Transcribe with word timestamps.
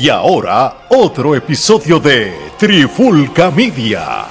Y 0.00 0.10
ahora, 0.10 0.86
otro 0.90 1.34
episodio 1.34 1.98
de 1.98 2.32
Trifulca 2.56 3.50
Media. 3.50 4.26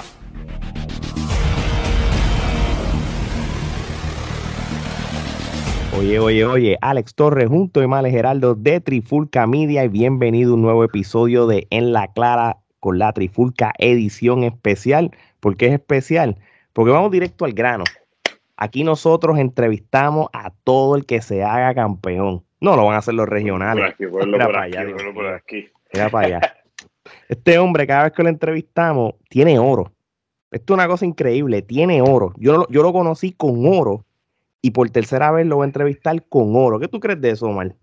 Oye, 6.00 6.20
oye, 6.20 6.46
oye, 6.46 6.78
Alex 6.80 7.16
Torres 7.16 7.50
junto 7.50 7.82
a 7.82 7.88
Males 7.88 8.14
Geraldo 8.14 8.56
de 8.56 8.80
Trifulca 8.80 9.46
Media 9.46 9.84
y 9.84 9.90
bienvenido 9.90 10.52
a 10.52 10.56
un 10.56 10.62
nuevo 10.62 10.86
episodio 10.86 11.48
de 11.48 11.68
En 11.70 11.92
la 11.92 12.14
Clara 12.14 12.60
con 12.80 12.98
la 12.98 13.12
Trifulca 13.12 13.74
edición 13.78 14.46
especial. 14.46 15.12
¿Por 15.42 15.58
qué 15.58 15.66
es 15.66 15.74
especial? 15.74 16.38
Porque 16.72 16.94
vamos 16.94 17.12
directo 17.12 17.44
al 17.44 17.52
grano. 17.52 17.84
Aquí 18.56 18.86
nosotros 18.86 19.38
entrevistamos 19.38 20.30
a 20.32 20.52
todo 20.64 20.96
el 20.96 21.06
que 21.06 21.22
se 21.22 21.44
haga 21.44 21.76
campeón. 21.76 22.47
No 22.60 22.76
lo 22.76 22.86
van 22.86 22.96
a 22.96 23.00
hacer 23.00 23.14
los 23.14 23.28
regionales. 23.28 23.96
Mira 24.00 24.48
para 24.48 24.64
allá, 24.64 24.86
Mira 25.94 26.10
para 26.10 26.28
allá. 26.28 26.58
Este 27.30 27.58
hombre, 27.60 27.88
cada 27.88 28.06
vez 28.06 28.14
que 28.14 28.24
lo 28.24 28.30
entrevistamos, 28.30 29.16
tiene 29.30 29.60
oro. 29.60 29.94
Esto 30.52 30.74
es 30.74 30.76
una 30.76 30.88
cosa 30.88 31.06
increíble, 31.06 31.62
tiene 31.62 32.02
oro. 32.02 32.34
Yo, 32.38 32.68
yo 32.70 32.84
lo 32.84 32.94
conocí 32.94 33.32
con 33.32 33.66
oro 33.66 34.06
y 34.62 34.72
por 34.72 34.90
tercera 34.90 35.32
vez 35.32 35.46
lo 35.46 35.58
voy 35.58 35.66
a 35.66 35.68
entrevistar 35.68 36.24
con 36.28 36.56
oro. 36.56 36.80
¿Qué 36.80 36.88
tú 36.88 37.00
crees 37.00 37.22
de 37.22 37.32
eso, 37.32 37.48
Omar? 37.48 37.76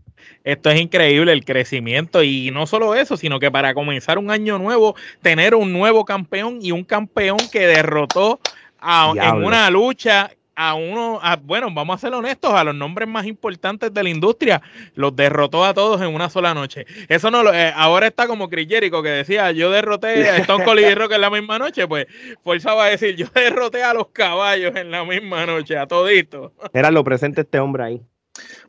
Esto 0.42 0.70
es 0.70 0.80
increíble, 0.80 1.32
el 1.32 1.44
crecimiento 1.44 2.22
y 2.22 2.50
no 2.50 2.66
solo 2.66 2.94
eso, 2.94 3.16
sino 3.16 3.38
que 3.38 3.50
para 3.50 3.74
comenzar 3.74 4.18
un 4.18 4.30
año 4.30 4.58
nuevo, 4.58 4.94
tener 5.22 5.54
un 5.54 5.72
nuevo 5.72 6.04
campeón 6.04 6.58
y 6.62 6.72
un 6.72 6.84
campeón 6.84 7.38
que 7.52 7.66
derrotó 7.66 8.40
a, 8.78 9.12
en 9.14 9.44
una 9.44 9.70
lucha 9.70 10.30
a 10.56 10.74
uno, 10.74 11.20
bueno, 11.42 11.68
vamos 11.72 11.96
a 11.96 11.98
ser 11.98 12.14
honestos, 12.14 12.52
a 12.52 12.64
los 12.64 12.74
nombres 12.74 13.08
más 13.08 13.26
importantes 13.26 13.92
de 13.92 14.02
la 14.02 14.08
industria, 14.08 14.62
los 14.94 15.14
derrotó 15.14 15.64
a 15.64 15.74
todos 15.74 16.00
en 16.00 16.14
una 16.14 16.30
sola 16.30 16.54
noche. 16.54 16.86
Eso 17.08 17.30
no 17.30 17.42
lo, 17.42 17.52
eh, 17.52 17.72
ahora 17.74 18.06
está 18.06 18.26
como 18.26 18.48
Chris 18.48 18.68
Jericho 18.68 19.02
que 19.02 19.10
decía, 19.10 19.50
yo 19.52 19.70
derroté 19.70 20.28
a 20.28 20.36
Stone 20.44 20.64
Cold 20.64 20.80
y 20.80 20.94
Rock 20.94 21.12
en 21.12 21.20
la 21.20 21.30
misma 21.30 21.58
noche, 21.58 21.86
pues 21.88 22.06
Fuerza 22.42 22.74
va 22.74 22.86
a 22.86 22.90
decir, 22.90 23.16
yo 23.16 23.26
derroté 23.34 23.82
a 23.82 23.94
los 23.94 24.08
caballos 24.08 24.74
en 24.76 24.90
la 24.90 25.04
misma 25.04 25.46
noche, 25.46 25.76
a 25.76 25.86
todito. 25.86 26.52
Era 26.72 26.90
lo 26.90 27.04
presente 27.04 27.42
este 27.42 27.58
hombre 27.58 27.84
ahí. 27.84 28.02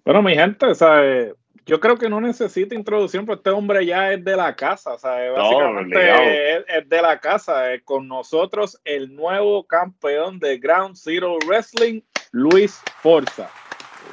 Bueno, 0.03 0.21
mi 0.21 0.35
gente, 0.35 0.73
¿sabes? 0.75 1.33
Yo 1.65 1.79
creo 1.79 1.97
que 1.97 2.09
no 2.09 2.21
necesita 2.21 2.75
introducción, 2.75 3.25
porque 3.25 3.39
este 3.39 3.49
hombre 3.49 3.83
ya 3.85 4.13
es 4.13 4.23
de 4.23 4.35
la 4.35 4.55
casa, 4.55 4.99
¿sabes? 4.99 5.33
Básicamente 5.33 6.57
es, 6.57 6.87
de 6.87 7.01
la 7.01 7.19
casa. 7.19 7.63
con 7.83 8.07
nosotros 8.07 8.79
el 8.83 9.15
nuevo 9.15 9.65
campeón 9.65 10.37
de 10.37 10.59
Ground 10.59 10.95
Zero 10.95 11.37
Wrestling, 11.47 12.01
Luis 12.31 12.79
Forza. 13.01 13.49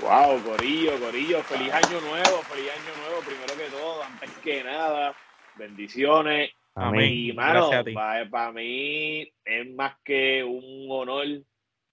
Wow, 0.00 0.42
Corillo, 0.42 0.98
Corillo, 0.98 1.42
feliz 1.42 1.70
año 1.74 2.00
nuevo, 2.00 2.42
feliz 2.48 2.70
año 2.70 2.96
nuevo, 3.04 3.20
primero 3.20 3.54
que 3.54 3.76
todo, 3.76 4.02
antes 4.02 4.30
que 4.42 4.64
nada, 4.64 5.14
bendiciones. 5.56 6.52
Amén. 6.74 7.12
Y 7.12 7.32
mano, 7.34 7.68
para 8.30 8.52
mí 8.52 9.30
es 9.44 9.70
más 9.74 9.94
que 10.02 10.42
un 10.42 10.86
honor. 10.88 11.26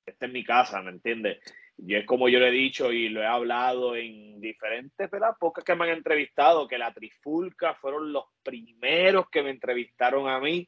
Esta 0.05 0.25
es 0.25 0.31
mi 0.31 0.43
casa, 0.45 0.81
¿me 0.81 0.91
entiendes? 0.91 1.39
Y 1.85 1.95
es 1.95 2.05
como 2.05 2.27
yo 2.29 2.39
le 2.39 2.49
he 2.49 2.51
dicho 2.51 2.91
y 2.91 3.09
lo 3.09 3.21
he 3.21 3.25
hablado 3.25 3.95
en 3.95 4.39
diferentes 4.41 5.09
pocas 5.39 5.63
que 5.63 5.75
me 5.75 5.85
han 5.85 5.97
entrevistado, 5.97 6.67
que 6.67 6.77
la 6.77 6.93
Trifulca 6.93 7.73
fueron 7.75 8.11
los 8.11 8.25
primeros 8.43 9.29
que 9.29 9.43
me 9.43 9.51
entrevistaron 9.51 10.27
a 10.27 10.39
mí. 10.39 10.67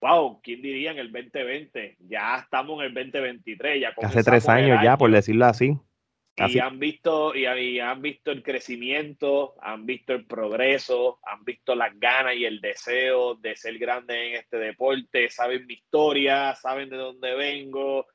Wow, 0.00 0.40
¿quién 0.42 0.62
diría 0.62 0.92
en 0.92 0.98
el 0.98 1.10
2020? 1.10 1.96
Ya 2.00 2.36
estamos 2.36 2.80
en 2.80 2.86
el 2.86 2.94
2023. 2.94 3.80
Ya 3.80 3.94
Hace 3.96 4.22
tres 4.22 4.48
años 4.48 4.78
ya, 4.82 4.96
por 4.96 5.10
decirlo 5.10 5.46
así. 5.46 5.76
Y 6.36 6.58
han 6.58 6.80
visto 6.80 7.32
y, 7.34 7.46
han 7.46 8.02
visto 8.02 8.32
el 8.32 8.42
crecimiento, 8.42 9.54
han 9.62 9.86
visto 9.86 10.12
el 10.12 10.26
progreso, 10.26 11.20
han 11.22 11.44
visto 11.44 11.76
las 11.76 11.98
ganas 11.98 12.34
y 12.34 12.44
el 12.44 12.60
deseo 12.60 13.36
de 13.36 13.54
ser 13.54 13.78
grande 13.78 14.30
en 14.30 14.34
este 14.36 14.56
deporte, 14.58 15.30
saben 15.30 15.64
mi 15.66 15.74
historia, 15.74 16.56
saben 16.56 16.90
de 16.90 16.96
dónde 16.96 17.34
vengo, 17.36 18.06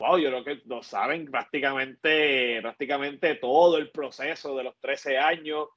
wow, 0.00 0.16
yo 0.16 0.30
creo 0.30 0.44
que 0.44 0.62
no 0.64 0.82
saben 0.82 1.30
prácticamente, 1.30 2.58
prácticamente 2.62 3.34
todo 3.34 3.76
el 3.76 3.90
proceso 3.90 4.56
de 4.56 4.64
los 4.64 4.80
13 4.80 5.18
años 5.18 5.68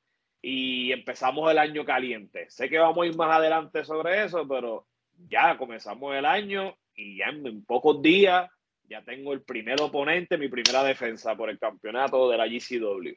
y 0.42 0.94
empezamos 0.94 1.52
el 1.52 1.58
año 1.58 1.84
caliente. 1.84 2.50
Sé 2.50 2.70
que 2.70 2.80
vamos 2.80 3.04
a 3.04 3.08
ir 3.08 3.18
más 3.18 3.36
adelante 3.36 3.84
sobre 3.84 4.24
eso, 4.24 4.48
pero 4.48 4.88
ya 5.28 5.58
comenzamos 5.58 6.16
el 6.16 6.26
año 6.26 6.74
y 6.96 7.18
ya 7.18 7.26
en, 7.26 7.66
pocos 7.66 8.02
días 8.02 8.50
ya 8.84 9.04
tengo 9.04 9.34
el 9.34 9.44
primer 9.44 9.82
oponente, 9.82 10.38
mi 10.38 10.48
primera 10.48 10.84
defensa 10.86 11.36
por 11.36 11.50
el 11.50 11.60
campeonato 11.60 12.30
de 12.30 12.38
la 12.38 12.48
GCW. 12.48 13.12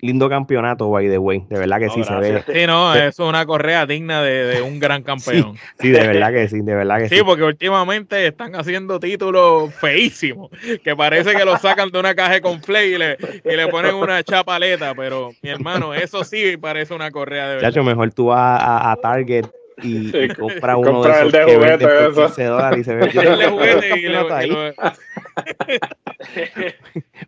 Lindo 0.00 0.28
campeonato, 0.28 0.88
by 0.90 1.08
the 1.08 1.18
way. 1.18 1.44
De 1.48 1.58
verdad 1.58 1.80
que 1.80 1.88
sí 1.90 2.04
se 2.04 2.14
ve. 2.14 2.44
Sí, 2.46 2.66
no, 2.68 2.94
eso 2.94 3.24
es 3.24 3.28
una 3.28 3.44
correa 3.46 3.84
digna 3.84 4.22
de, 4.22 4.62
un 4.62 4.78
gran 4.78 5.02
campeón. 5.04 5.56
Sí, 5.80 5.88
de 5.90 6.06
verdad 6.06 6.30
que 6.30 6.48
sí, 6.48 6.60
de 6.60 6.74
verdad 6.74 6.98
que 6.98 7.08
sí. 7.08 7.16
Sí, 7.16 7.22
porque 7.24 7.42
últimamente 7.42 8.24
están 8.24 8.54
haciendo 8.54 9.00
títulos 9.00 9.74
feísimos, 9.74 10.50
que 10.84 10.94
parece 10.94 11.34
que 11.34 11.44
los 11.44 11.60
sacan 11.60 11.90
de 11.90 11.98
una 11.98 12.14
caja 12.14 12.40
con 12.40 12.60
play 12.60 12.94
y 12.94 12.98
le, 12.98 13.16
y 13.44 13.56
le 13.56 13.66
ponen 13.66 13.96
una 13.96 14.22
chapaleta, 14.22 14.94
pero 14.94 15.32
mi 15.42 15.50
hermano, 15.50 15.92
eso 15.92 16.22
sí 16.22 16.56
parece 16.56 16.94
una 16.94 17.10
correa 17.10 17.48
de 17.48 17.54
verdad. 17.56 17.70
Chacho, 17.70 17.82
mejor 17.82 18.12
tú 18.12 18.26
vas 18.26 18.60
a, 18.62 18.96
Target 19.02 19.46
y, 19.82 20.16
y 20.16 20.28
compra 20.28 20.76
uno 20.76 21.02
de 21.02 21.10
esos 21.10 21.32
de 21.32 21.44
que 21.44 21.56
juguete, 21.56 21.86
por 21.86 22.78
y 22.78 22.84
se 22.84 22.94
ve. 22.94 23.10
Yo 23.12 23.22
el 23.22 23.38
de 23.38 23.46
juguete 23.48 23.98
y 23.98 24.02
lo, 24.08 24.32
ahí. 24.32 24.50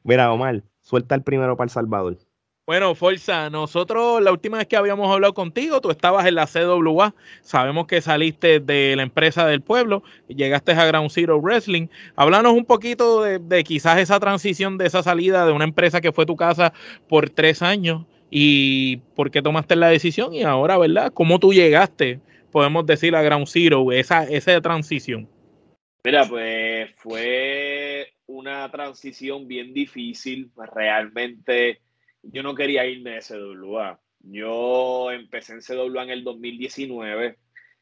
Mira, 0.04 0.32
Omar, 0.32 0.62
suelta 0.82 1.16
el 1.16 1.22
primero 1.22 1.56
para 1.56 1.66
El 1.66 1.70
Salvador. 1.70 2.16
Bueno, 2.70 2.94
Forza, 2.94 3.50
nosotros 3.50 4.22
la 4.22 4.31
última 4.31 4.58
vez 4.58 4.69
que 4.69 4.76
habíamos 4.76 5.12
hablado 5.12 5.34
contigo, 5.34 5.81
tú 5.81 5.91
estabas 5.91 6.25
en 6.26 6.36
la 6.36 6.47
CWA, 6.47 7.16
sabemos 7.42 7.88
que 7.88 8.00
saliste 8.00 8.60
de 8.60 8.94
la 8.94 9.03
empresa 9.03 9.44
del 9.44 9.60
pueblo 9.60 10.04
llegaste 10.28 10.70
a 10.70 10.86
Ground 10.86 11.10
Zero 11.10 11.41
Wrestling. 11.41 11.88
Háblanos 12.14 12.53
un 12.53 12.64
poquito 12.64 13.22
de, 13.22 13.64
quizás 13.64 13.98
esa 13.98 14.20
transición 14.20 14.78
de 14.78 14.86
esa 14.86 15.03
salida 15.03 15.44
de 15.47 15.53
una 15.53 15.64
empresa 15.64 16.00
que 16.00 16.12
fue 16.12 16.26
tu 16.26 16.36
casa 16.36 16.72
por 17.09 17.28
tres 17.28 17.60
años 17.60 18.04
y 18.30 18.98
por 19.16 19.32
qué 19.32 19.42
tomaste 19.42 19.75
la 19.75 19.88
decisión 19.88 20.32
y 20.32 20.44
ahora, 20.44 20.78
¿verdad? 20.78 21.10
¿Cómo 21.12 21.41
tú 21.41 21.53
llegaste, 21.53 22.20
podemos 22.53 22.86
decir, 22.86 23.16
a 23.16 23.22
Ground 23.22 23.48
Zero, 23.48 23.91
esa, 23.91 24.22
esa 24.22 24.60
transición? 24.60 25.28
Mira, 26.04 26.25
pues 26.25 26.88
fue 26.98 28.12
una 28.26 28.70
transición 28.70 29.48
bien 29.48 29.75
difícil, 29.75 30.53
realmente 30.72 31.80
yo 32.22 32.42
no 32.42 32.54
quería 32.54 32.86
irme 32.86 33.12
de 33.12 33.20
CWA. 33.20 34.00
Yo 34.20 35.10
empecé 35.10 35.54
en 35.54 35.60
CWA 35.60 36.03
en 36.04 36.10
el 36.10 36.25
2019. 36.25 37.36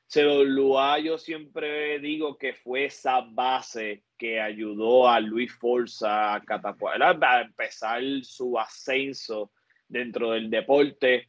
CWA 0.06 0.98
yo 1.00 1.18
siempre 1.18 1.98
digo 1.98 2.38
que 2.38 2.54
fue 2.54 2.86
esa 2.86 3.20
base 3.20 4.04
que 4.16 4.40
ayudó 4.40 5.08
a 5.08 5.20
Luis 5.20 5.52
Forza 5.54 6.34
a, 6.34 6.42
a 6.42 7.40
empezar 7.42 8.02
su 8.22 8.58
ascenso 8.58 9.52
dentro 9.86 10.30
del 10.30 10.48
deporte. 10.48 11.28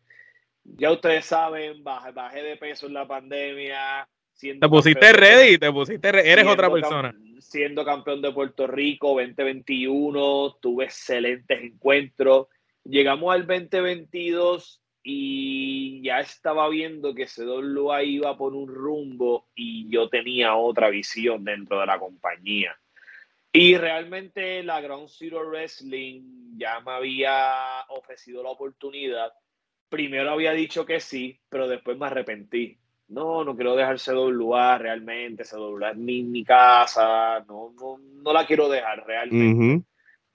Ya 0.64 0.92
ustedes 0.92 1.25
saben, 1.25 1.84
bajé, 1.84 2.42
de 2.42 2.58
peso 2.58 2.88
en 2.88 2.94
la 2.94 3.08
pandemia. 3.08 4.08
te 4.40 4.69
pusiste 4.69 5.12
ready, 5.14 5.58
te 5.58 5.72
pusiste 5.72 6.08
eres 6.08 6.46
otra 6.48 6.72
persona. 6.72 7.14
Siendo 7.40 7.84
campeón 7.84 8.22
de 8.22 8.31
Puerto 8.31 8.68
Rico 8.68 9.09
2021, 9.09 10.58
tuve 10.62 10.86
excelentes 10.86 11.62
encuentros 11.62 12.48
Llegamos 12.90 13.32
al 13.32 13.46
2022 13.46 14.82
y 15.04 16.02
ya 16.02 16.22
estaba 16.22 16.68
viendo 16.70 17.14
que 17.14 17.28
CWA 17.28 18.02
iba 18.02 18.36
por 18.36 18.56
un 18.56 18.68
rumbo 18.68 19.46
y 19.54 19.88
yo 19.92 20.10
tenía 20.10 20.56
otra 20.56 20.90
visión 20.90 21.44
dentro 21.44 21.80
de 21.80 21.86
la 21.86 22.00
compañía. 22.00 22.76
Y 23.54 23.78
realmente 23.78 24.64
la 24.64 24.82
Ground 24.82 25.08
Zero 25.08 25.48
Wrestling 25.48 26.58
ya 26.58 26.80
me 26.80 26.94
había 26.94 27.54
ofrecido 27.90 28.42
la 28.42 28.50
oportunidad. 28.50 29.34
Primero 29.88 30.31
había 30.31 30.54
dicho 30.54 30.84
que 30.84 31.00
sí, 31.00 31.40
pero 31.48 31.68
después 31.68 31.96
me 31.96 32.08
arrepentí. 32.08 32.80
No, 33.10 33.44
no 33.44 33.56
quiero 33.56 33.75
dejar 33.75 34.00
CWA 34.00 34.80
realmente, 34.80 35.44
CWA 35.44 35.92
es 35.92 35.98
mi, 35.98 36.24
mi 36.24 36.44
casa, 36.44 37.46
no, 37.48 37.72
no, 37.80 38.00
no 38.00 38.34
la 38.34 38.48
quiero 38.48 38.68
dejar 38.68 39.06
realmente 39.06 39.86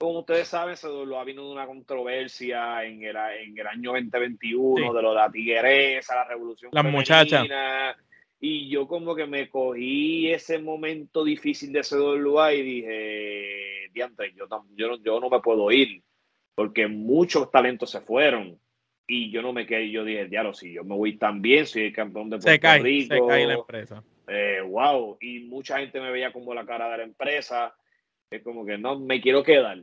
como 0.05 0.21
ustedes 0.21 0.49
saben, 0.49 0.77
se 0.77 0.87
lo 0.87 1.17
ha 1.17 1.23
habido 1.23 1.51
una 1.51 1.67
controversia 1.67 2.85
en 2.85 3.03
el, 3.03 3.17
en 3.17 3.59
el 3.59 3.67
año 3.67 3.93
2021 3.93 4.93
de 4.93 5.03
lo 5.03 5.11
de 5.11 5.17
la 5.17 5.31
tigresa, 5.31 6.15
la 6.15 6.25
revolución. 6.25 6.71
Las 6.75 6.85
muchachas. 6.85 7.47
Y 8.39 8.69
yo 8.69 8.87
como 8.87 9.15
que 9.15 9.27
me 9.27 9.49
cogí 9.49 10.31
ese 10.31 10.59
momento 10.59 11.25
difícil 11.25 11.73
de 11.73 11.81
CWA 11.81 12.53
y 12.53 12.63
dije, 12.63 13.91
diantre, 13.95 14.35
yo, 14.35 14.47
yo, 14.77 14.89
no, 14.89 15.03
yo 15.03 15.21
no 15.21 15.31
me 15.31 15.41
puedo 15.41 15.71
ir, 15.71 16.03
porque 16.55 16.87
muchos 16.87 17.51
talentos 17.51 17.91
se 17.91 18.03
fueron. 18.03 18.59
Y 19.07 19.31
yo 19.31 19.41
no 19.41 19.55
me 19.55 19.67
quedé, 19.67 19.91
yo 19.91 20.05
dije, 20.05 20.27
diablo, 20.27 20.53
si 20.53 20.75
yo 20.75 20.85
me 20.85 20.95
voy 20.95 21.17
tan 21.17 21.41
bien, 21.41 21.67
soy 21.67 21.85
el 21.85 21.93
campeón 21.95 22.29
de 22.29 22.37
Puerto 22.37 22.51
se 22.51 22.61
cae, 22.61 22.81
Rico. 22.81 23.15
Se 23.15 23.27
cae 23.27 23.47
la 23.47 23.55
empresa. 23.55 24.05
Eh, 24.29 24.61
wow, 24.67 25.17
y 25.21 25.41
mucha 25.41 25.79
gente 25.79 25.99
me 25.99 26.11
veía 26.11 26.31
como 26.31 26.53
la 26.53 26.67
cara 26.67 26.91
de 26.91 26.99
la 26.99 27.05
empresa 27.05 27.75
es 28.31 28.43
como 28.43 28.67
que 28.67 28.77
no 28.77 28.99
me 28.99 29.21
quiero 29.21 29.43
quedar. 29.43 29.79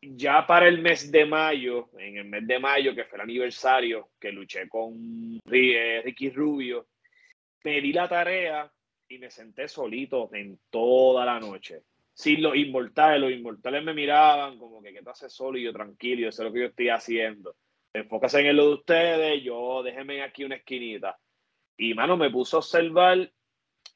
Y 0.00 0.16
ya 0.16 0.46
para 0.46 0.68
el 0.68 0.80
mes 0.80 1.10
de 1.10 1.26
mayo, 1.26 1.90
en 1.98 2.18
el 2.18 2.24
mes 2.26 2.46
de 2.46 2.58
mayo, 2.58 2.94
que 2.94 3.04
fue 3.04 3.18
el 3.18 3.22
aniversario, 3.22 4.10
que 4.20 4.30
luché 4.30 4.68
con 4.68 5.40
eh, 5.50 6.02
Ricky 6.04 6.30
Rubio, 6.30 6.86
me 7.64 7.80
di 7.80 7.92
la 7.92 8.08
tarea 8.08 8.70
y 9.08 9.18
me 9.18 9.30
senté 9.30 9.66
solito 9.66 10.30
en 10.32 10.60
toda 10.70 11.24
la 11.24 11.40
noche. 11.40 11.82
Sin 12.14 12.40
los 12.40 12.56
inmortales, 12.56 13.20
los 13.20 13.32
inmortales 13.32 13.82
me 13.82 13.92
miraban 13.92 14.58
como 14.58 14.80
que, 14.80 14.92
¿qué 14.92 15.02
te 15.02 15.28
solo? 15.28 15.58
Y 15.58 15.64
yo 15.64 15.72
tranquilo, 15.72 16.22
yo 16.22 16.32
sé 16.32 16.44
lo 16.44 16.52
que 16.52 16.60
yo 16.60 16.66
estoy 16.66 16.88
haciendo. 16.88 17.56
Enfócase 17.92 18.40
en 18.40 18.56
lo 18.56 18.68
de 18.68 18.74
ustedes, 18.74 19.42
yo 19.42 19.82
déjenme 19.82 20.22
aquí 20.22 20.44
una 20.44 20.56
esquinita. 20.56 21.18
Y, 21.76 21.92
mano, 21.94 22.16
me 22.16 22.30
puso 22.30 22.56
a 22.56 22.60
observar 22.60 23.30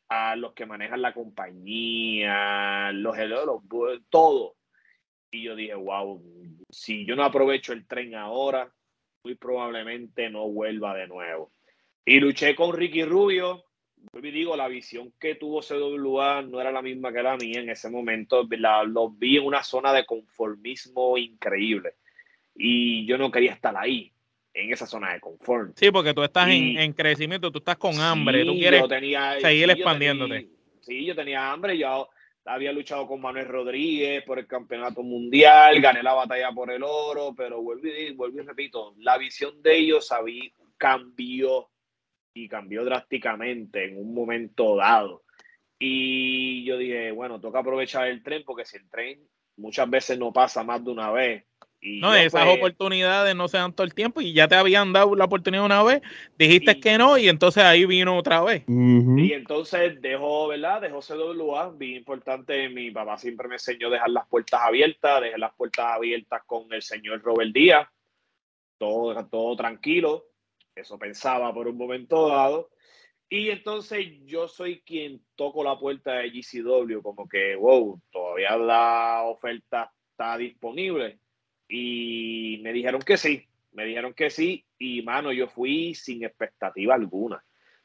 a 0.08 0.36
los 0.36 0.52
que 0.52 0.66
manejan 0.66 1.00
la 1.00 1.14
compañía, 1.14 2.90
los, 2.92 3.16
los 3.16 3.62
todo 4.10 4.56
y 5.30 5.42
yo 5.42 5.54
dije, 5.54 5.74
wow, 5.74 6.22
si 6.68 7.04
yo 7.06 7.16
no 7.16 7.24
aprovecho 7.24 7.72
el 7.72 7.86
tren 7.86 8.14
ahora, 8.14 8.72
muy 9.24 9.34
probablemente 9.34 10.30
no 10.30 10.48
vuelva 10.48 10.94
de 10.94 11.06
nuevo. 11.06 11.52
Y 12.04 12.18
luché 12.20 12.54
con 12.54 12.72
Ricky 12.72 13.04
Rubio. 13.04 13.64
Yo 14.14 14.20
digo, 14.20 14.56
la 14.56 14.66
visión 14.66 15.12
que 15.20 15.34
tuvo 15.34 15.60
CWA 15.60 16.42
no 16.42 16.60
era 16.60 16.72
la 16.72 16.80
misma 16.80 17.12
que 17.12 17.22
la 17.22 17.36
mía 17.36 17.60
en 17.60 17.68
ese 17.68 17.90
momento. 17.90 18.48
La, 18.50 18.82
los 18.82 19.16
vi 19.18 19.36
en 19.36 19.44
una 19.44 19.62
zona 19.62 19.92
de 19.92 20.06
conformismo 20.06 21.18
increíble. 21.18 21.94
Y 22.54 23.06
yo 23.06 23.18
no 23.18 23.30
quería 23.30 23.52
estar 23.52 23.76
ahí, 23.76 24.12
en 24.54 24.72
esa 24.72 24.86
zona 24.86 25.12
de 25.12 25.20
confort. 25.20 25.78
Sí, 25.78 25.90
porque 25.90 26.14
tú 26.14 26.22
estás 26.22 26.48
en, 26.50 26.92
crecimiento, 26.94 27.52
tú 27.52 27.58
estás 27.58 27.76
con 27.76 27.98
hambre, 28.00 28.44
tú 28.44 28.54
quieres 28.54 28.82
seguir 29.40 29.70
expandiéndote. 29.70 30.48
sí, 30.80 31.04
yo 31.04 31.14
tenía 31.14 31.52
hambre, 31.52 31.78
yo 31.78 32.08
había 32.44 32.72
luchado 32.72 33.06
con 33.06 33.20
Manuel 33.20 33.46
Rodríguez 33.46 34.22
por 34.24 34.38
el 34.38 34.46
campeonato 34.46 35.02
mundial, 35.02 35.80
gané 35.80 36.02
la 36.02 36.14
batalla 36.14 36.52
por 36.52 36.70
el 36.70 36.82
oro, 36.82 37.34
pero 37.36 37.62
vuelvo 37.62 37.86
y, 37.86 38.12
vuelvo 38.12 38.40
y 38.40 38.44
repito, 38.44 38.94
la 38.98 39.18
visión 39.18 39.62
de 39.62 39.76
ellos 39.76 40.10
había, 40.12 40.50
cambió 40.76 41.68
y 42.34 42.48
cambió 42.48 42.84
drásticamente 42.84 43.84
en 43.84 43.98
un 43.98 44.14
momento 44.14 44.76
dado. 44.76 45.24
Y 45.78 46.64
yo 46.64 46.78
dije, 46.78 47.10
bueno, 47.10 47.40
toca 47.40 47.60
aprovechar 47.60 48.08
el 48.08 48.22
tren 48.22 48.42
porque 48.44 48.64
si 48.64 48.76
el 48.76 48.88
tren 48.88 49.26
muchas 49.56 49.88
veces 49.88 50.18
no 50.18 50.32
pasa 50.32 50.62
más 50.62 50.84
de 50.84 50.90
una 50.90 51.10
vez 51.10 51.44
no, 51.82 52.14
esas 52.14 52.44
pues, 52.44 52.58
oportunidades 52.58 53.34
no 53.34 53.48
se 53.48 53.56
dan 53.56 53.72
todo 53.72 53.86
el 53.86 53.94
tiempo 53.94 54.20
y 54.20 54.34
ya 54.34 54.46
te 54.48 54.54
habían 54.54 54.92
dado 54.92 55.14
la 55.16 55.24
oportunidad 55.24 55.64
una 55.64 55.82
vez, 55.82 56.02
dijiste 56.38 56.78
que 56.78 56.98
no 56.98 57.16
y 57.16 57.28
entonces 57.28 57.62
ahí 57.64 57.86
vino 57.86 58.18
otra 58.18 58.42
vez. 58.42 58.64
Y 58.68 59.32
entonces 59.32 60.00
dejó, 60.02 60.48
¿verdad? 60.48 60.82
Dejó 60.82 61.00
CWA, 61.00 61.70
bien 61.70 61.96
importante, 61.96 62.68
mi 62.68 62.90
papá 62.90 63.16
siempre 63.16 63.48
me 63.48 63.54
enseñó 63.54 63.88
a 63.88 63.92
dejar 63.92 64.10
las 64.10 64.28
puertas 64.28 64.60
abiertas, 64.62 65.22
dejé 65.22 65.38
las 65.38 65.54
puertas 65.54 65.86
abiertas 65.86 66.42
con 66.44 66.70
el 66.70 66.82
señor 66.82 67.22
Robert 67.22 67.52
Díaz, 67.52 67.88
todo, 68.76 69.26
todo 69.28 69.56
tranquilo, 69.56 70.26
eso 70.74 70.98
pensaba 70.98 71.52
por 71.54 71.66
un 71.66 71.78
momento 71.78 72.28
dado. 72.28 72.70
Y 73.32 73.48
entonces 73.48 74.06
yo 74.24 74.48
soy 74.48 74.82
quien 74.82 75.24
toco 75.34 75.64
la 75.64 75.78
puerta 75.78 76.14
de 76.14 76.30
GCW, 76.30 77.00
como 77.00 77.28
que, 77.28 77.54
wow, 77.54 77.98
todavía 78.10 78.56
la 78.56 79.22
oferta 79.24 79.90
está 80.10 80.36
disponible 80.36 81.20
y 81.70 82.58
me 82.62 82.72
dijeron 82.72 83.00
que 83.00 83.16
sí, 83.16 83.46
me 83.72 83.84
dijeron 83.84 84.12
que 84.12 84.28
sí 84.28 84.66
y 84.78 85.02
mano, 85.02 85.32
yo 85.32 85.48
fui 85.48 85.94
sin 85.94 86.24
expectativa 86.24 86.94
alguna. 86.94 87.42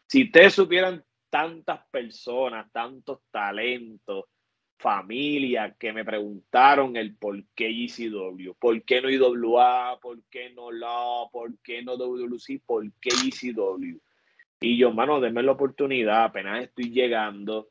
Si 0.07 0.23
ustedes 0.23 0.53
supieran 0.53 1.03
tantas 1.29 1.85
personas, 1.91 2.71
tantos 2.71 3.19
talentos, 3.31 4.25
familia 4.77 5.75
que 5.79 5.93
me 5.93 6.03
preguntaron 6.03 6.95
el 6.95 7.15
por 7.15 7.41
qué 7.55 7.69
GCW, 7.69 8.53
por 8.59 8.83
qué 8.83 9.01
no 9.01 9.09
IWA, 9.09 9.99
por 10.01 10.23
qué 10.29 10.51
no 10.51 10.71
LA, 10.71 11.29
por 11.31 11.57
qué 11.59 11.81
no 11.81 11.95
WLC, 11.95 12.61
por 12.65 12.83
qué 12.99 13.09
GCW. 13.09 13.97
Y 14.59 14.77
yo, 14.77 14.91
mano, 14.91 15.19
denme 15.19 15.43
la 15.43 15.53
oportunidad, 15.53 16.25
apenas 16.25 16.63
estoy 16.63 16.91
llegando. 16.91 17.69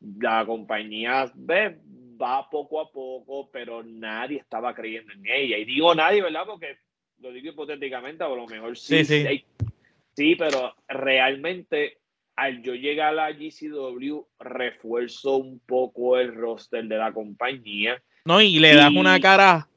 La 0.00 0.46
compañía, 0.46 1.30
ve, 1.34 1.80
va 2.20 2.48
poco 2.50 2.80
a 2.80 2.90
poco, 2.90 3.50
pero 3.50 3.82
nadie 3.82 4.38
estaba 4.38 4.74
creyendo 4.74 5.12
en 5.12 5.26
ella. 5.26 5.58
Y 5.58 5.64
digo 5.64 5.94
nadie, 5.94 6.22
¿verdad? 6.22 6.44
Porque 6.46 6.78
lo 7.18 7.32
digo 7.32 7.50
hipotéticamente, 7.50 8.24
a 8.24 8.28
lo 8.28 8.46
mejor 8.46 8.76
sí, 8.76 9.04
sí, 9.04 9.44
sí. 10.14 10.36
pero 10.36 10.74
realmente 10.88 11.98
al 12.36 12.62
yo 12.62 12.74
llegar 12.74 13.08
a 13.08 13.30
la 13.30 13.32
GCW, 13.32 14.24
refuerzo 14.38 15.38
un 15.38 15.58
poco 15.58 16.18
el 16.18 16.34
roster 16.34 16.84
de 16.84 16.96
la 16.96 17.12
compañía. 17.12 18.00
No, 18.24 18.40
y 18.40 18.60
le 18.60 18.76
das 18.76 18.92
una 18.92 19.18
cara 19.18 19.68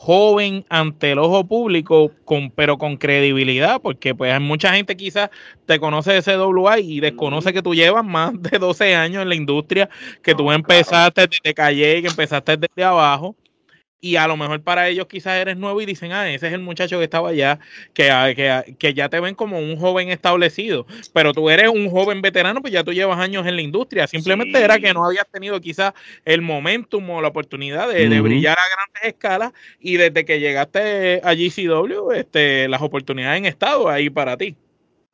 joven 0.00 0.64
ante 0.68 1.10
el 1.10 1.18
ojo 1.18 1.44
público, 1.44 2.12
con, 2.24 2.52
pero 2.52 2.78
con 2.78 2.96
credibilidad, 2.96 3.80
porque 3.82 4.14
pues 4.14 4.32
hay 4.32 4.38
mucha 4.38 4.72
gente 4.72 4.96
quizás 4.96 5.28
te 5.66 5.80
conoce 5.80 6.12
de 6.12 6.22
CWA 6.22 6.78
y 6.78 7.00
desconoce 7.00 7.52
que 7.52 7.62
tú 7.62 7.74
llevas 7.74 8.04
más 8.04 8.32
de 8.40 8.60
12 8.60 8.94
años 8.94 9.22
en 9.22 9.28
la 9.28 9.34
industria, 9.34 9.90
que 10.22 10.36
tú 10.36 10.52
empezaste 10.52 11.26
desde 11.26 11.52
Calle, 11.52 12.00
que 12.00 12.08
empezaste 12.08 12.56
desde 12.56 12.84
abajo 12.84 13.34
y 14.00 14.16
a 14.16 14.28
lo 14.28 14.36
mejor 14.36 14.62
para 14.62 14.88
ellos 14.88 15.06
quizás 15.06 15.40
eres 15.40 15.56
nuevo 15.56 15.80
y 15.80 15.86
dicen, 15.86 16.12
ah, 16.12 16.30
ese 16.30 16.46
es 16.46 16.52
el 16.52 16.60
muchacho 16.60 16.98
que 16.98 17.04
estaba 17.04 17.30
allá, 17.30 17.58
que, 17.94 18.10
ah, 18.10 18.26
ah, 18.26 18.64
que, 18.78 18.94
ya 18.94 19.08
te 19.08 19.20
ven 19.20 19.34
como 19.34 19.58
un 19.58 19.76
joven 19.76 20.10
establecido, 20.10 20.86
pero 21.12 21.32
tú 21.32 21.50
eres 21.50 21.68
un 21.68 21.90
joven 21.90 22.22
veterano, 22.22 22.60
pues 22.60 22.72
ya 22.72 22.84
tú 22.84 22.92
llevas 22.92 23.18
años 23.18 23.46
en 23.46 23.56
la 23.56 23.62
industria, 23.62 24.06
simplemente 24.06 24.62
era 24.62 24.78
que 24.78 24.94
no 24.94 25.04
habías 25.04 25.26
tenido 25.28 25.60
quizás 25.60 25.94
el 26.24 26.42
momentum 26.42 27.08
o 27.10 27.20
la 27.20 27.28
oportunidad 27.28 27.88
de, 27.88 28.20
brillar 28.20 28.58
a 28.58 28.68
grandes 28.68 29.14
escalas 29.14 29.52
y 29.80 29.96
desde 29.96 30.24
que 30.24 30.40
llegaste 30.40 31.20
a 31.24 31.34
GCW, 31.34 32.12
este, 32.12 32.68
las 32.68 32.82
oportunidades 32.82 33.38
han 33.38 33.46
estado 33.46 33.88
ahí 33.88 34.10
para 34.10 34.36
ti. 34.36 34.56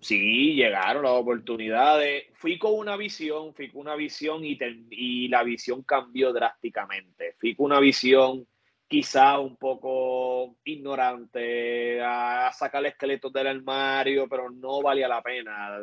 Sí, 0.00 0.54
llegaron 0.54 1.04
las 1.04 1.12
oportunidades. 1.12 2.24
Fui 2.34 2.58
con 2.58 2.74
una 2.74 2.94
visión, 2.94 3.54
fui 3.54 3.70
con 3.70 3.80
una 3.80 3.96
visión 3.96 4.44
y, 4.44 4.58
y 4.90 5.28
la 5.28 5.42
visión 5.42 5.82
cambió 5.82 6.30
drásticamente. 6.30 7.34
Fui 7.38 7.54
con 7.54 7.66
una 7.66 7.80
visión 7.80 8.46
quizá 8.88 9.38
un 9.38 9.56
poco 9.56 10.56
ignorante, 10.64 12.00
a 12.02 12.50
sacar 12.52 12.84
esqueletos 12.86 13.32
del 13.32 13.46
armario, 13.46 14.28
pero 14.28 14.50
no 14.50 14.82
valía 14.82 15.08
la 15.08 15.22
pena. 15.22 15.80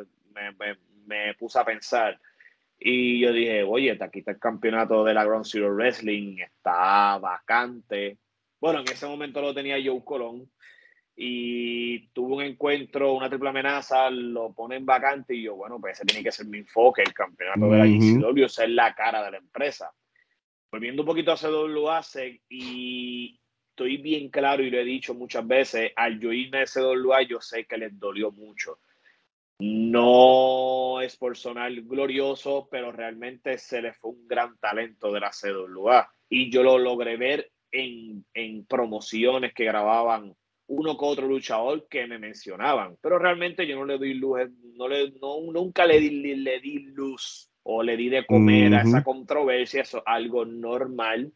Me, 1.06 1.34
puse 1.34 1.58
a 1.58 1.64
pensar. 1.64 2.18
Y 2.78 3.20
yo 3.20 3.32
dije, 3.32 3.62
oye, 3.62 3.96
aquí 4.00 4.20
está 4.20 4.32
el 4.32 4.38
campeonato 4.38 5.04
de 5.04 5.14
la 5.14 5.24
Ground 5.24 5.44
Zero 5.44 5.74
Wrestling, 5.74 6.38
está 6.38 7.18
vacante. 7.18 8.18
Bueno, 8.60 8.80
en 8.80 8.88
ese 8.88 9.06
momento 9.06 9.40
lo 9.40 9.54
tenía 9.54 9.76
Joe 9.84 10.02
Colón 10.04 10.50
y 11.14 12.08
tuvo 12.08 12.36
un 12.36 12.42
encuentro, 12.42 13.12
una 13.12 13.28
triple 13.28 13.50
amenaza, 13.50 14.10
lo 14.10 14.52
ponen 14.52 14.86
vacante 14.86 15.34
y 15.34 15.42
yo, 15.42 15.54
bueno, 15.56 15.78
pues 15.80 15.98
ese 15.98 16.06
tiene 16.06 16.24
que 16.24 16.32
ser 16.32 16.46
mi 16.46 16.58
enfoque, 16.58 17.02
el 17.02 17.12
campeonato 17.12 17.70
de 17.70 17.78
la 17.78 17.86
GCW, 17.86 18.48
ser 18.48 18.70
la 18.70 18.94
cara 18.94 19.22
de 19.22 19.32
la 19.32 19.36
empresa 19.36 19.92
volviendo 20.72 21.02
un 21.02 21.06
poquito 21.06 21.32
a 21.32 21.36
CWA, 21.36 22.00
y 22.48 23.38
estoy 23.68 23.98
bien 23.98 24.30
claro 24.30 24.62
y 24.62 24.70
lo 24.70 24.78
he 24.78 24.84
dicho 24.84 25.12
muchas 25.14 25.46
veces, 25.46 25.92
al 25.94 26.18
yo 26.18 26.32
irme 26.32 26.60
de 26.60 26.66
CWA 26.66 27.22
yo 27.22 27.40
sé 27.42 27.66
que 27.66 27.76
les 27.76 27.98
dolió 27.98 28.32
mucho. 28.32 28.78
No 29.58 31.00
es 31.02 31.16
personal 31.16 31.82
glorioso, 31.82 32.68
pero 32.70 32.90
realmente 32.90 33.58
se 33.58 33.82
les 33.82 33.96
fue 33.98 34.12
un 34.12 34.26
gran 34.26 34.56
talento 34.58 35.12
de 35.12 35.20
la 35.20 35.30
CWA. 35.30 36.10
Y 36.28 36.50
yo 36.50 36.62
lo 36.62 36.78
logré 36.78 37.16
ver 37.16 37.52
en, 37.70 38.24
en 38.32 38.64
promociones 38.64 39.52
que 39.52 39.64
grababan 39.64 40.34
uno 40.66 40.96
con 40.96 41.10
otro 41.10 41.28
luchador 41.28 41.86
que 41.86 42.06
me 42.06 42.18
mencionaban. 42.18 42.96
Pero 43.00 43.18
realmente 43.18 43.66
yo 43.66 43.76
no 43.76 43.84
le 43.84 43.98
doy 43.98 44.14
luz, 44.14 44.40
no 44.74 44.88
le, 44.88 45.12
no, 45.20 45.40
nunca 45.52 45.84
le 45.86 46.00
di, 46.00 46.34
le 46.34 46.60
di 46.60 46.78
luz 46.78 47.51
o 47.64 47.82
le 47.82 47.96
di 47.96 48.08
de 48.08 48.26
comer 48.26 48.74
a 48.74 48.82
esa 48.82 49.04
controversia, 49.04 49.82
eso 49.82 49.98
es 49.98 50.04
algo 50.06 50.44
normal. 50.44 51.32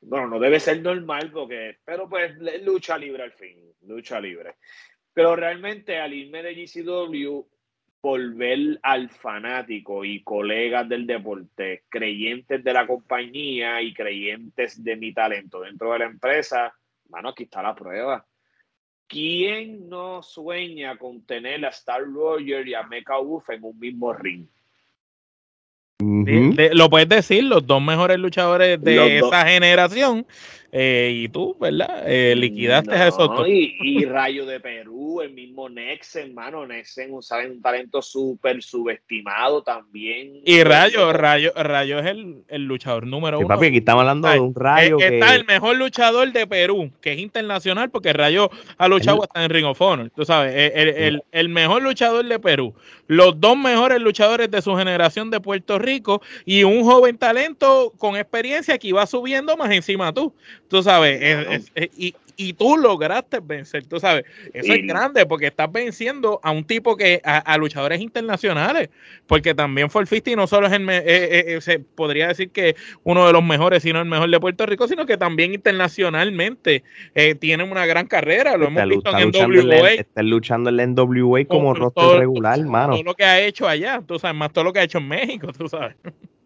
Bueno, 0.00 0.28
no 0.28 0.38
debe 0.38 0.60
ser 0.60 0.80
normal 0.82 1.30
porque, 1.32 1.78
pero 1.84 2.08
pues 2.08 2.34
lucha 2.62 2.96
libre 2.98 3.22
al 3.22 3.32
fin, 3.32 3.58
lucha 3.86 4.20
libre. 4.20 4.56
Pero 5.12 5.34
realmente 5.34 5.98
al 5.98 6.14
irme 6.14 6.42
de 6.42 6.54
GCW, 6.54 7.44
volver 8.00 8.78
al 8.82 9.10
fanático 9.10 10.04
y 10.04 10.22
colegas 10.22 10.88
del 10.88 11.06
deporte, 11.06 11.84
creyentes 11.88 12.62
de 12.62 12.72
la 12.72 12.86
compañía 12.86 13.82
y 13.82 13.92
creyentes 13.92 14.82
de 14.82 14.96
mi 14.96 15.12
talento 15.12 15.60
dentro 15.60 15.92
de 15.92 15.98
la 15.98 16.04
empresa, 16.04 16.72
bueno, 17.06 17.30
aquí 17.30 17.44
está 17.44 17.62
la 17.62 17.74
prueba. 17.74 18.24
¿Quién 19.06 19.88
no 19.88 20.22
sueña 20.22 20.98
con 20.98 21.24
tener 21.24 21.64
a 21.64 21.70
Star 21.70 22.02
Roger 22.04 22.68
y 22.68 22.74
a 22.74 22.82
Mecha 22.82 23.16
Wolf 23.16 23.48
en 23.50 23.64
un 23.64 23.78
mismo 23.78 24.12
ring? 24.12 24.46
Lo 26.72 26.90
puedes 26.90 27.08
decir, 27.08 27.44
los 27.44 27.66
dos 27.66 27.82
mejores 27.82 28.18
luchadores 28.18 28.82
de 28.82 29.18
esa 29.18 29.46
generación 29.46 30.26
eh, 30.70 31.10
y 31.14 31.28
tú, 31.28 31.56
¿verdad? 31.58 32.04
Eh, 32.06 32.34
liquidaste 32.36 32.92
a 32.92 33.08
esos 33.08 33.28
dos. 33.28 33.48
Y, 33.48 34.04
Rayo 34.04 34.44
de 34.44 34.60
Perú, 34.60 35.22
el 35.22 35.32
mismo 35.32 35.68
Nexen, 35.68 36.28
hermano. 36.28 36.66
Nexen, 36.66 37.22
¿saben? 37.22 37.52
Un 37.52 37.62
talento 37.62 38.02
súper 38.02 38.62
subestimado 38.62 39.62
también. 39.62 40.40
Y 40.44 40.62
Rayo, 40.64 41.12
Rayo, 41.12 41.52
Rayo 41.56 41.98
es 42.00 42.06
el, 42.06 42.42
el 42.48 42.64
luchador 42.64 43.06
número 43.06 43.38
uno. 43.38 43.48
Papi, 43.48 43.66
aquí 43.66 43.78
estamos 43.78 44.02
hablando 44.02 44.28
de 44.28 44.40
un 44.40 44.54
Rayo. 44.54 44.98
que... 44.98 45.18
Está 45.18 45.34
el 45.34 45.46
mejor 45.46 45.76
luchador 45.76 46.30
de 46.32 46.46
Perú, 46.46 46.90
que 47.00 47.12
es 47.12 47.18
internacional, 47.18 47.90
porque 47.90 48.12
Rayo 48.12 48.50
ha 48.76 48.88
luchado 48.88 49.22
hasta 49.22 49.44
en 49.44 49.50
Ring 49.50 49.64
of 49.64 49.80
Honor. 49.80 50.10
Tú 50.14 50.26
sabes, 50.26 50.54
el, 50.74 50.88
el, 50.88 51.22
el 51.32 51.48
mejor 51.48 51.82
luchador 51.82 52.26
de 52.26 52.38
Perú, 52.38 52.74
los 53.06 53.40
dos 53.40 53.56
mejores 53.56 54.00
luchadores 54.02 54.50
de 54.50 54.60
su 54.60 54.76
generación 54.76 55.30
de 55.30 55.40
Puerto 55.40 55.78
Rico 55.78 56.20
y 56.44 56.64
un 56.64 56.84
joven 56.84 57.16
talento 57.16 57.92
con 57.96 58.16
experiencia 58.16 58.76
que 58.76 58.88
iba 58.88 59.06
subiendo 59.06 59.56
más 59.56 59.70
encima 59.70 60.12
tú. 60.12 60.34
Tú 60.68 60.82
sabes, 60.82 61.70
y, 61.96 62.14
y 62.40 62.52
tú 62.52 62.76
lograste 62.76 63.40
vencer, 63.40 63.84
tú 63.86 63.98
sabes, 63.98 64.24
eso 64.54 64.72
es 64.72 64.86
grande 64.86 65.26
porque 65.26 65.48
estás 65.48 65.70
venciendo 65.70 66.38
a 66.44 66.52
un 66.52 66.64
tipo 66.64 66.96
que, 66.96 67.20
a, 67.24 67.58
luchadores 67.58 68.00
internacionales, 68.00 68.90
porque 69.26 69.54
también 69.54 69.90
Forfisti 69.90 70.36
no 70.36 70.46
solo 70.46 70.68
es 70.68 70.72
el, 70.72 70.88
eh, 70.88 71.02
eh, 71.04 71.44
eh, 71.48 71.60
se 71.60 71.80
podría 71.80 72.28
decir 72.28 72.50
que 72.50 72.76
uno 73.02 73.26
de 73.26 73.32
los 73.32 73.42
mejores, 73.42 73.82
sino 73.82 73.98
el 73.98 74.06
mejor 74.06 74.30
de 74.30 74.38
Puerto 74.38 74.66
Rico, 74.66 74.86
sino 74.86 75.04
que 75.04 75.16
también 75.16 75.52
internacionalmente 75.52 76.84
tiene 77.40 77.64
una 77.64 77.86
gran 77.86 78.06
carrera, 78.06 78.56
lo 78.56 78.68
hemos 78.68 78.88
visto 78.88 79.18
en 79.18 79.30
NWA. 79.30 79.90
Está 79.94 80.22
luchando 80.22 80.70
en 80.70 80.76
la 80.76 80.86
NWA 80.86 81.44
como 81.44 81.74
roster 81.74 82.20
regular, 82.20 82.64
mano. 82.64 82.92
Todo 82.92 83.02
lo 83.02 83.14
que 83.14 83.24
ha 83.24 83.40
hecho 83.40 83.66
allá, 83.66 84.00
tú 84.06 84.16
sabes, 84.16 84.36
más 84.36 84.52
todo 84.52 84.62
lo 84.62 84.72
que 84.72 84.78
ha 84.78 84.84
hecho 84.84 84.98
en 84.98 85.08
México, 85.08 85.48
tú 85.52 85.68
sabes. 85.68 85.96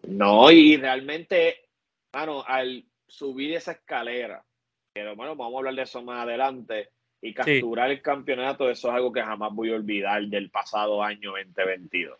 No, 0.07 0.49
y 0.49 0.75
realmente, 0.77 1.67
mano, 2.11 2.43
al 2.47 2.83
subir 3.13 3.53
esa 3.53 3.73
escalera, 3.73 4.43
pero 4.91 5.15
bueno, 5.15 5.35
vamos 5.35 5.53
a 5.53 5.57
hablar 5.59 5.75
de 5.75 5.83
eso 5.83 6.01
más 6.01 6.23
adelante. 6.23 6.89
Y 7.21 7.33
capturar 7.33 7.89
el 7.89 8.01
campeonato, 8.01 8.69
eso 8.69 8.89
es 8.89 8.95
algo 8.95 9.13
que 9.13 9.21
jamás 9.21 9.53
voy 9.53 9.71
a 9.71 9.75
olvidar 9.75 10.21
del 10.23 10.49
pasado 10.49 11.01
año 11.01 11.31
2022. 11.31 12.19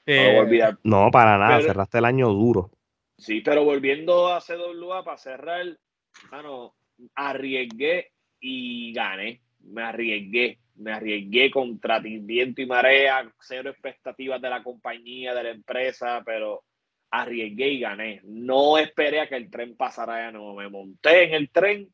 No, 0.83 1.01
no, 1.05 1.11
para 1.11 1.37
nada, 1.37 1.61
cerraste 1.61 1.97
el 1.97 2.05
año 2.05 2.29
duro. 2.29 2.71
Sí, 3.17 3.41
pero 3.41 3.65
volviendo 3.65 4.33
a 4.33 4.39
CWA 4.39 5.03
para 5.03 5.17
cerrar, 5.17 5.77
mano, 6.31 6.73
arriesgué 7.15 8.11
y 8.39 8.93
gané. 8.93 9.41
Me 9.59 9.83
arriesgué, 9.83 10.59
me 10.75 10.93
arriesgué 10.93 11.51
contra 11.51 11.99
viento 11.99 12.61
y 12.61 12.65
marea, 12.65 13.29
cero 13.41 13.71
expectativas 13.71 14.41
de 14.41 14.49
la 14.49 14.63
compañía, 14.63 15.33
de 15.33 15.43
la 15.43 15.49
empresa, 15.49 16.21
pero 16.25 16.63
arriesgué 17.13 17.69
y 17.69 17.79
gané. 17.79 18.21
No 18.23 18.79
esperé 18.79 19.21
a 19.21 19.29
que 19.29 19.35
el 19.35 19.51
tren 19.51 19.77
pasara 19.77 20.25
ya, 20.25 20.31
no. 20.31 20.55
Me 20.55 20.67
monté 20.67 21.25
en 21.25 21.35
el 21.35 21.51
tren 21.51 21.87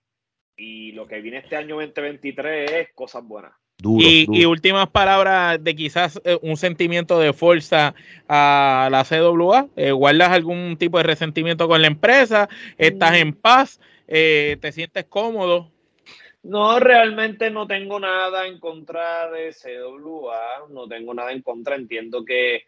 y 0.55 0.93
lo 0.93 1.07
que 1.07 1.19
viene 1.19 1.39
este 1.39 1.57
año 1.57 1.75
2023 1.75 2.71
es 2.71 2.93
cosas 2.95 3.25
buenas. 3.25 3.51
y, 3.83 4.45
últimas 4.45 4.89
palabras 4.89 5.61
de 5.61 5.75
quizás 5.75 6.21
eh, 6.23 6.39
un 6.41 6.55
sentimiento 6.55 7.19
de 7.19 7.33
fuerza 7.33 7.95
a 8.29 8.87
la 8.89 9.03
CWA. 9.03 9.67
Eh, 9.75 9.91
¿Guardas 9.91 10.29
algún 10.29 10.77
tipo 10.77 10.97
de 10.97 11.03
resentimiento 11.03 11.67
con 11.67 11.81
la 11.81 11.87
empresa? 11.87 12.47
¿Estás 12.77 13.15
en 13.17 13.33
paz? 13.33 13.81
Eh, 14.07 14.55
¿Te 14.61 14.71
sientes 14.71 15.03
cómodo? 15.03 15.69
No, 16.43 16.79
realmente 16.79 17.51
no 17.51 17.67
tengo 17.67 17.99
nada 17.99 18.47
en 18.47 18.57
contra 18.61 19.29
de 19.31 19.51
CWA. 19.51 20.69
No 20.69 20.87
tengo 20.87 21.13
nada 21.13 21.33
en 21.33 21.41
contra. 21.41 21.75
Entiendo 21.75 22.23
que 22.23 22.63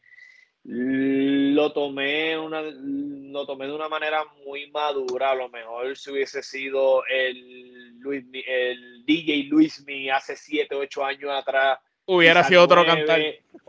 lo 0.64 1.74
tomé, 1.74 2.38
una, 2.38 2.62
lo 2.62 3.46
tomé 3.46 3.66
de 3.66 3.74
una 3.74 3.90
manera 3.90 4.24
muy 4.46 4.70
madura. 4.72 5.32
A 5.32 5.36
lo 5.36 5.50
mejor 5.50 5.98
si 5.98 6.12
hubiese 6.12 6.44
sido 6.44 7.04
el, 7.06 7.98
Luis, 8.00 8.26
el 8.48 9.04
DJ 9.06 9.46
Luismi 9.46 10.10
hace 10.10 10.36
7, 10.36 10.76
8 10.76 11.06
años 11.06 11.32
atrás. 11.32 11.80
Hubiera 12.06 12.44
sido 12.44 12.64
otro 12.64 12.86
cantar. 12.86 13.22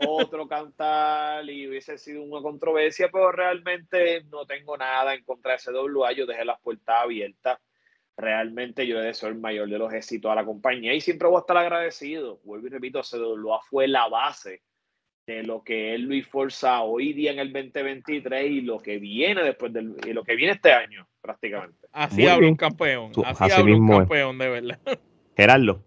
Otro 0.07 0.47
cantar 0.49 1.49
y 1.49 1.67
hubiese 1.67 1.97
sido 1.97 2.23
una 2.23 2.41
controversia, 2.41 3.09
pero 3.11 3.31
realmente 3.31 4.23
no 4.25 4.45
tengo 4.45 4.77
nada 4.77 5.13
en 5.13 5.23
contra 5.23 5.53
de 5.53 5.59
CWA. 5.59 6.11
Yo 6.11 6.25
dejé 6.25 6.45
las 6.45 6.59
puertas 6.61 7.03
abiertas. 7.03 7.59
Realmente 8.15 8.85
yo 8.85 8.99
deseo 8.99 9.29
el 9.29 9.35
mayor 9.35 9.67
de 9.67 9.79
los 9.79 9.91
éxitos 9.91 10.31
a 10.31 10.35
la 10.35 10.45
compañía 10.45 10.93
y 10.93 11.01
siempre 11.01 11.27
voy 11.27 11.37
a 11.37 11.39
estar 11.39 11.57
agradecido. 11.57 12.39
Vuelvo 12.43 12.67
y 12.67 12.69
repito, 12.69 13.01
CWA 13.01 13.59
fue 13.61 13.87
la 13.87 14.07
base 14.07 14.61
de 15.25 15.43
lo 15.43 15.63
que 15.63 15.95
es 15.95 16.01
Luis 16.01 16.27
Forza 16.27 16.81
hoy 16.81 17.13
día 17.13 17.31
en 17.31 17.39
el 17.39 17.53
2023 17.53 18.51
y 18.51 18.61
lo 18.61 18.79
que 18.79 18.97
viene 18.97 19.41
después 19.41 19.71
del 19.71 19.95
y 20.05 20.13
lo 20.13 20.23
que 20.23 20.35
viene 20.35 20.53
este 20.53 20.73
año 20.73 21.07
prácticamente. 21.21 21.87
Así 21.91 22.27
habla 22.27 22.47
un 22.47 22.55
campeón, 22.55 23.11
así, 23.25 23.51
habla 23.51 23.75
un 23.75 23.87
campeón 23.87 24.37
de 24.37 24.49
verdad. 24.49 24.79
Gerardo. 25.37 25.83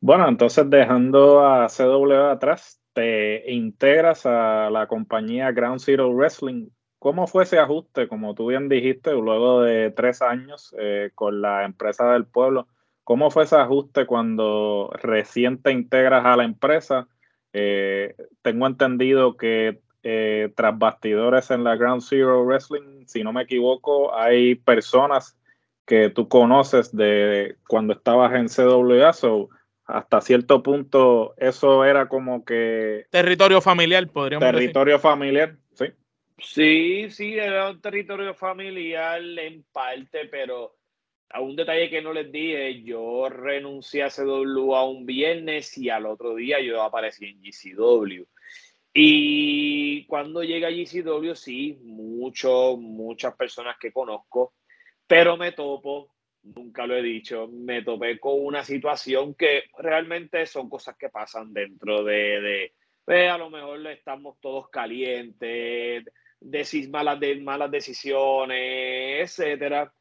Bueno, 0.00 0.28
entonces 0.28 0.68
dejando 0.68 1.44
a 1.44 1.68
CW 1.68 2.30
atrás, 2.30 2.80
te 2.92 3.50
integras 3.50 4.26
a 4.26 4.68
la 4.70 4.86
compañía 4.86 5.52
Ground 5.52 5.80
Zero 5.80 6.12
Wrestling. 6.12 6.68
¿Cómo 6.98 7.26
fue 7.26 7.44
ese 7.44 7.58
ajuste? 7.58 8.06
Como 8.08 8.34
tú 8.34 8.48
bien 8.48 8.68
dijiste, 8.68 9.12
luego 9.12 9.62
de 9.62 9.90
tres 9.90 10.20
años 10.22 10.74
eh, 10.78 11.10
con 11.14 11.40
la 11.40 11.64
empresa 11.64 12.12
del 12.12 12.26
pueblo, 12.26 12.68
¿cómo 13.04 13.30
fue 13.30 13.44
ese 13.44 13.56
ajuste 13.56 14.06
cuando 14.06 14.90
recién 15.00 15.62
te 15.62 15.72
integras 15.72 16.24
a 16.24 16.36
la 16.36 16.44
empresa? 16.44 17.08
Eh, 17.58 18.14
tengo 18.42 18.66
entendido 18.66 19.38
que 19.38 19.80
eh, 20.02 20.52
tras 20.54 20.78
bastidores 20.78 21.50
en 21.50 21.64
la 21.64 21.74
Ground 21.74 22.02
Zero 22.02 22.44
Wrestling, 22.44 23.06
si 23.06 23.24
no 23.24 23.32
me 23.32 23.44
equivoco, 23.44 24.14
hay 24.14 24.56
personas 24.56 25.38
que 25.86 26.10
tú 26.10 26.28
conoces 26.28 26.94
de 26.94 27.56
cuando 27.66 27.94
estabas 27.94 28.34
en 28.34 28.48
CWA, 28.48 29.14
so 29.14 29.48
hasta 29.86 30.20
cierto 30.20 30.62
punto 30.62 31.32
eso 31.38 31.82
era 31.86 32.08
como 32.08 32.44
que... 32.44 33.06
Territorio 33.08 33.62
familiar, 33.62 34.06
podríamos 34.06 34.44
decir. 34.44 34.58
Territorio 34.58 34.98
familiar, 34.98 35.56
sí. 35.72 35.86
Sí, 36.36 37.10
sí, 37.10 37.38
era 37.38 37.70
un 37.70 37.80
territorio 37.80 38.34
familiar 38.34 39.22
en 39.22 39.64
parte, 39.72 40.28
pero 40.30 40.76
a 41.30 41.40
un 41.40 41.56
detalle 41.56 41.90
que 41.90 42.02
no 42.02 42.12
les 42.12 42.30
dije, 42.30 42.82
yo 42.82 43.28
renuncié 43.28 44.02
a 44.02 44.10
CW 44.10 44.74
a 44.74 44.88
un 44.88 45.06
viernes 45.06 45.76
y 45.78 45.90
al 45.90 46.06
otro 46.06 46.34
día 46.34 46.60
yo 46.60 46.82
aparecí 46.82 47.26
en 47.26 47.42
GCW. 47.42 48.24
Y 48.94 50.06
cuando 50.06 50.42
llega 50.42 50.68
a 50.68 50.70
GCW, 50.70 51.34
sí, 51.34 51.78
mucho, 51.82 52.76
muchas 52.78 53.34
personas 53.36 53.76
que 53.78 53.92
conozco, 53.92 54.54
pero 55.06 55.36
me 55.36 55.52
topo, 55.52 56.14
nunca 56.42 56.86
lo 56.86 56.96
he 56.96 57.02
dicho, 57.02 57.48
me 57.48 57.82
topé 57.82 58.18
con 58.18 58.42
una 58.42 58.64
situación 58.64 59.34
que 59.34 59.64
realmente 59.76 60.46
son 60.46 60.70
cosas 60.70 60.96
que 60.96 61.10
pasan 61.10 61.52
dentro 61.52 62.04
de, 62.04 62.72
de 63.06 63.28
a 63.28 63.36
lo 63.36 63.50
mejor 63.50 63.86
estamos 63.88 64.40
todos 64.40 64.70
calientes, 64.70 66.04
decís 66.40 66.88
malas, 66.88 67.20
de, 67.20 67.36
malas 67.40 67.70
decisiones, 67.70 69.20
etcétera 69.20 69.92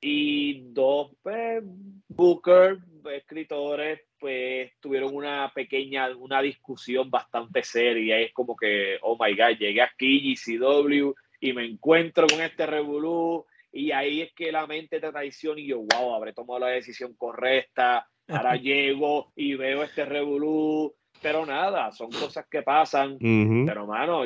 y 0.00 0.72
dos 0.72 1.10
pues, 1.22 1.62
Booker, 2.08 2.78
escritores, 3.12 4.00
pues 4.18 4.72
tuvieron 4.80 5.14
una 5.14 5.52
pequeña, 5.54 6.08
una 6.16 6.40
discusión 6.40 7.10
bastante 7.10 7.62
seria. 7.62 8.18
Es 8.18 8.32
como 8.32 8.56
que, 8.56 8.98
oh 9.02 9.16
my 9.20 9.34
god, 9.36 9.58
llegué 9.58 9.82
aquí, 9.82 10.34
GCW, 10.34 11.14
y 11.40 11.52
me 11.52 11.64
encuentro 11.64 12.26
con 12.26 12.40
este 12.40 12.66
Revolú, 12.66 13.44
y 13.72 13.90
ahí 13.90 14.22
es 14.22 14.32
que 14.32 14.50
la 14.50 14.66
mente 14.66 15.00
te 15.00 15.10
traiciona 15.10 15.60
y 15.60 15.66
yo, 15.66 15.80
wow, 15.80 16.14
habré 16.14 16.32
tomado 16.32 16.60
la 16.60 16.68
decisión 16.68 17.14
correcta. 17.14 18.08
Ahora 18.28 18.56
llego 18.56 19.32
y 19.36 19.54
veo 19.54 19.82
este 19.82 20.04
Revolú, 20.04 20.94
pero 21.20 21.44
nada, 21.44 21.92
son 21.92 22.10
cosas 22.10 22.46
que 22.50 22.62
pasan. 22.62 23.18
Pero, 23.18 23.86
mano, 23.86 24.24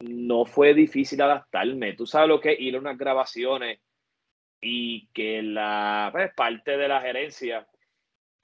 no 0.00 0.44
fue 0.44 0.74
difícil 0.74 1.20
adaptarme. 1.20 1.94
Tú 1.94 2.06
sabes 2.06 2.28
lo 2.28 2.40
que 2.40 2.54
ir 2.58 2.76
a 2.76 2.78
unas 2.78 2.96
grabaciones 2.96 3.80
y 4.62 5.08
que 5.08 5.42
la 5.42 6.08
pues, 6.12 6.32
parte 6.34 6.76
de 6.76 6.88
la 6.88 7.00
gerencia 7.00 7.66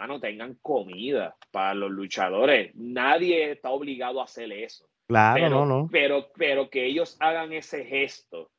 no 0.06 0.20
tengan 0.20 0.54
comida 0.60 1.36
para 1.50 1.74
los 1.74 1.90
luchadores. 1.90 2.72
Nadie 2.74 3.52
está 3.52 3.70
obligado 3.70 4.20
a 4.20 4.24
hacer 4.24 4.52
eso. 4.52 4.86
Claro, 5.06 5.34
pero, 5.34 5.48
no, 5.48 5.66
no. 5.66 5.88
Pero, 5.90 6.30
pero 6.36 6.68
que 6.68 6.84
ellos 6.84 7.16
hagan 7.20 7.52
ese 7.52 7.84
gesto. 7.84 8.50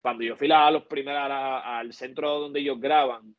Cuando 0.00 0.24
yo 0.24 0.36
fui 0.36 0.50
a 0.50 0.70
los 0.70 0.84
primeros 0.84 1.22
al 1.30 1.92
centro 1.92 2.40
donde 2.40 2.60
ellos 2.60 2.80
graban, 2.80 3.36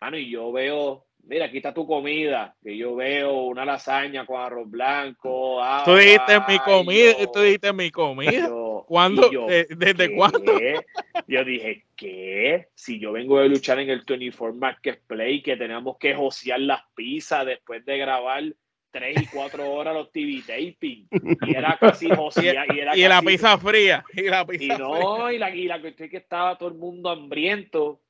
mano, 0.00 0.18
y 0.18 0.30
yo 0.30 0.50
veo, 0.50 1.06
mira, 1.22 1.46
aquí 1.46 1.58
está 1.58 1.72
tu 1.72 1.86
comida, 1.86 2.56
que 2.60 2.76
yo 2.76 2.96
veo 2.96 3.44
una 3.44 3.64
lasaña 3.64 4.26
con 4.26 4.40
arroz 4.40 4.68
blanco. 4.68 5.62
tú 5.84 5.94
dijiste 5.94 6.40
mi 6.48 6.58
comida, 6.58 7.14
tú 7.32 7.40
dijiste 7.40 7.72
mi 7.72 7.90
comida. 7.90 8.50
¿Cuándo? 8.86 9.28
¿Desde 9.48 10.14
cuándo? 10.14 10.52
Yo 11.26 11.44
dije, 11.44 11.84
¿qué? 11.96 12.68
Si 12.74 13.00
yo 13.00 13.12
vengo 13.12 13.40
de 13.40 13.48
luchar 13.48 13.80
en 13.80 13.90
el 13.90 14.02
24 14.06 14.56
Marketplace, 14.56 15.42
que 15.42 15.56
tenemos 15.56 15.96
que 15.98 16.14
josear 16.14 16.60
las 16.60 16.82
pizzas 16.94 17.44
después 17.44 17.84
de 17.84 17.98
grabar 17.98 18.44
tres 18.92 19.22
y 19.22 19.26
cuatro 19.26 19.70
horas 19.72 19.92
los 19.92 20.12
TV 20.12 20.40
taping. 20.46 21.08
Y 21.46 21.54
era 21.54 21.76
casi 21.78 22.08
josear. 22.08 22.66
Y, 22.96 23.02
la 23.02 23.22
pizza 23.22 23.58
fría. 23.58 24.04
Y 24.14 24.22
la 24.22 24.46
y 24.58 24.68
no, 24.68 25.30
y 25.30 25.38
la, 25.38 25.54
y 25.54 25.64
la 25.64 25.80
cuestión 25.80 26.06
es 26.06 26.10
que 26.12 26.16
estaba 26.18 26.56
todo 26.56 26.68
el 26.68 26.76
mundo 26.76 27.10
hambriento. 27.10 28.00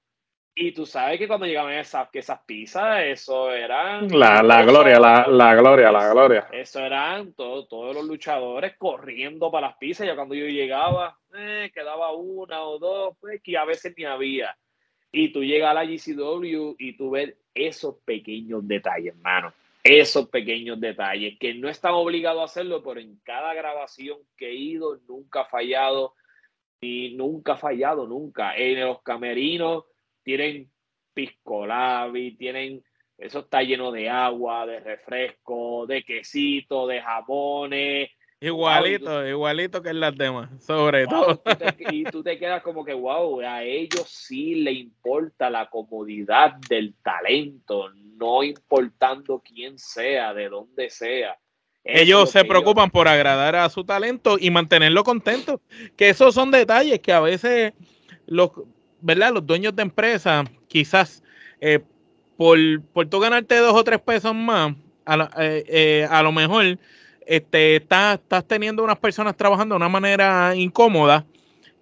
Y 0.59 0.73
tú 0.73 0.87
sabes 0.87 1.19
que 1.19 1.29
cuando 1.29 1.45
llegaban 1.45 1.75
esas, 1.75 2.09
que 2.09 2.21
esas 2.21 2.41
pizzas, 2.47 3.03
eso 3.05 3.53
eran... 3.53 4.09
La, 4.09 4.43
la 4.43 4.65
gloria, 4.65 4.99
la, 4.99 5.27
la, 5.29 5.55
gloria, 5.55 5.93
la 5.93 6.09
gloria. 6.09 6.49
Eso 6.51 6.81
eran 6.81 7.35
todos 7.35 7.69
todos 7.69 7.95
los 7.95 8.07
luchadores 8.07 8.75
corriendo 8.79 9.51
para 9.51 9.67
las 9.67 9.77
pizzas. 9.77 10.07
Ya 10.07 10.17
cuando 10.17 10.35
yo 10.35 10.47
llegaba, 10.47 11.19
eh, 11.37 11.71
quedaba 11.75 12.15
una 12.15 12.63
o 12.63 12.79
dos, 12.79 13.19
pues 13.21 13.43
que 13.43 13.59
a 13.59 13.67
veces 13.67 13.93
ni 13.99 14.05
había. 14.05 14.57
Y 15.13 15.29
tú 15.29 15.45
llegas 15.45 15.73
a 15.73 15.75
la 15.75 15.85
GCW 15.85 16.77
y 16.79 16.97
tú 16.97 17.11
ves 17.11 17.35
esos 17.53 17.97
pequeños 18.07 18.67
detalles, 18.67 19.15
hermano. 19.15 19.53
Esos 19.85 20.31
pequeños 20.31 20.81
detalles 20.81 21.39
que 21.39 21.53
no 21.53 21.69
están 21.69 21.93
obligados 21.93 22.41
a 22.41 22.45
hacerlo, 22.47 22.83
pero 22.83 22.99
en 22.99 23.21
cada 23.25 23.53
grabación 23.53 24.21
que 24.39 24.49
he 24.49 24.55
ido 24.55 24.99
nunca 25.07 25.43
ha 25.43 25.45
fallado. 25.45 26.15
Y 26.81 27.15
nunca 27.15 27.53
ha 27.53 27.57
fallado, 27.59 28.07
nunca. 28.07 28.57
En 28.57 28.81
los 28.81 29.03
camerinos 29.03 29.85
tienen 30.27 30.69
piscolabi, 31.15 32.37
tienen, 32.37 32.83
eso 33.17 33.39
está 33.39 33.63
lleno 33.63 33.93
de 33.93 34.11
agua, 34.11 34.67
de 34.67 34.81
refresco, 34.81 35.87
de 35.87 36.03
quesito, 36.03 36.89
de 36.89 37.01
jamones. 37.01 38.11
Igualito, 38.41 39.27
igualito 39.27 39.81
que 39.81 39.91
en 39.91 40.01
las 40.01 40.19
demás, 40.19 40.51
sobre 40.65 41.07
todo. 41.07 41.41
y 41.91 42.03
tú 42.05 42.25
te 42.25 42.39
quedas 42.41 42.61
como 42.65 42.85
que, 42.85 42.93
wow, 42.93 43.41
a 43.41 43.63
ellos 43.63 44.05
sí 44.09 44.57
le 44.57 44.73
importa 44.73 45.49
la 45.49 45.71
comodidad 45.71 46.57
del 46.69 46.95
talento, 47.05 47.89
no 47.95 48.43
importando 48.43 49.41
quién 49.41 49.79
sea, 49.79 50.35
de 50.35 50.49
dónde 50.49 50.91
sea. 50.91 51.39
ellos 51.85 52.33
se 52.33 52.45
preocupan 52.45 52.91
por 52.91 53.07
agradar 53.07 53.55
a 53.55 53.71
su 53.71 53.85
talento 53.85 54.39
y 54.41 54.51
mantenerlo 54.51 55.05
contento. 55.05 55.63
Que 55.97 56.09
esos 56.09 56.35
son 56.35 56.51
detalles 56.51 56.99
que 56.99 57.13
a 57.13 57.21
veces 57.21 57.75
los, 58.27 58.51
¿verdad? 59.01 59.33
Los 59.33 59.47
dueños 59.47 59.75
de 59.75 59.83
empresas, 59.83 60.47
quizás 60.69 61.23
eh, 61.61 61.81
por, 62.37 62.59
por 62.93 63.07
tú 63.09 63.21
ganarte 63.21 63.57
dos 63.57 63.75
o 63.75 63.85
tres 63.85 64.01
pesos 64.01 64.35
más, 64.35 64.75
a, 65.05 65.31
eh, 65.39 65.65
eh, 65.69 66.09
a 66.11 66.23
lo 66.23 66.33
mejor 66.33 66.79
este, 67.27 67.77
estás, 67.77 68.19
estás 68.19 68.47
teniendo 68.47 68.83
unas 68.85 68.99
personas 68.99 69.37
trabajando 69.37 69.75
de 69.75 69.77
una 69.77 69.89
manera 69.89 70.55
incómoda 70.55 71.25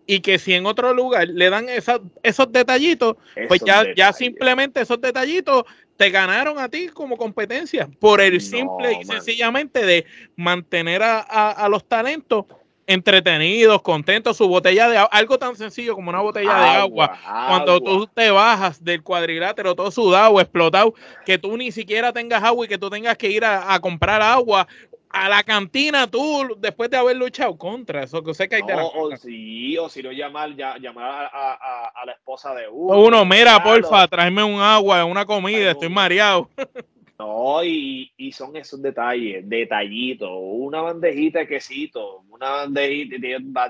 y 0.06 0.20
que 0.20 0.38
si 0.38 0.52
en 0.52 0.66
otro 0.66 0.92
lugar 0.92 1.28
le 1.28 1.48
dan 1.48 1.66
esos 1.68 2.52
detallitos, 2.52 3.16
pues 3.48 3.62
ya, 3.64 3.84
ya 3.94 4.12
simplemente 4.12 4.82
esos 4.82 5.00
detallitos 5.00 5.64
te 5.96 6.10
ganaron 6.10 6.58
a 6.58 6.68
ti 6.68 6.88
como 6.88 7.16
competencia 7.16 7.88
por 8.00 8.20
el 8.20 8.40
simple 8.40 8.98
y 9.00 9.04
sencillamente 9.04 9.86
de 9.86 10.04
mantener 10.36 11.02
a, 11.02 11.20
a 11.20 11.68
los 11.70 11.88
talentos 11.88 12.44
entretenidos, 12.86 13.82
contentos, 13.82 14.36
su 14.36 14.48
botella 14.48 14.88
de 14.88 14.98
agua, 14.98 15.10
algo 15.12 15.38
tan 15.38 15.56
sencillo 15.56 15.94
como 15.94 16.10
una 16.10 16.20
botella 16.20 16.54
de 16.54 16.68
agua, 16.70 17.18
cuando 17.48 17.80
tú 17.80 18.06
te 18.06 18.30
bajas 18.30 18.82
del 18.82 19.02
cuadrilátero 19.02 19.74
todo 19.74 19.90
sudado, 19.90 20.40
explotado, 20.40 20.94
que 21.24 21.38
tú 21.38 21.56
ni 21.56 21.72
siquiera 21.72 22.12
tengas 22.12 22.42
agua 22.42 22.66
y 22.66 22.68
que 22.68 22.78
tú 22.78 22.90
tengas 22.90 23.16
que 23.16 23.30
ir 23.30 23.44
a, 23.44 23.78
comprar 23.80 24.22
agua 24.22 24.66
a 25.10 25.28
la 25.28 25.44
cantina 25.44 26.08
tú 26.08 26.56
después 26.58 26.90
de 26.90 26.96
haber 26.96 27.16
luchado 27.16 27.56
contra 27.56 28.02
eso 28.02 28.22
que 28.22 28.34
sé 28.34 28.48
que 28.48 28.56
hay 28.56 28.62
o 28.62 29.16
sí 29.16 29.78
o 29.78 29.88
si 29.88 30.02
no 30.02 30.10
llamar 30.10 30.56
ya, 30.56 30.76
llamar 30.78 31.30
a, 31.32 32.02
la 32.04 32.12
esposa 32.12 32.52
de 32.54 32.66
uno 32.68 32.98
uno 32.98 33.24
mira 33.24 33.62
porfa 33.62 34.08
tráeme 34.08 34.42
un 34.42 34.60
agua 34.60 35.04
una 35.04 35.24
comida 35.24 35.70
estoy 35.70 35.88
mareado 35.88 36.48
No, 37.18 37.62
y, 37.62 38.10
son 38.32 38.56
esos 38.56 38.82
detalles, 38.82 39.48
detallitos, 39.48 40.28
una 40.32 40.80
bandejita 40.80 41.40
de 41.40 41.46
quesito, 41.46 42.22
una 42.28 42.50
bandejita 42.50 43.16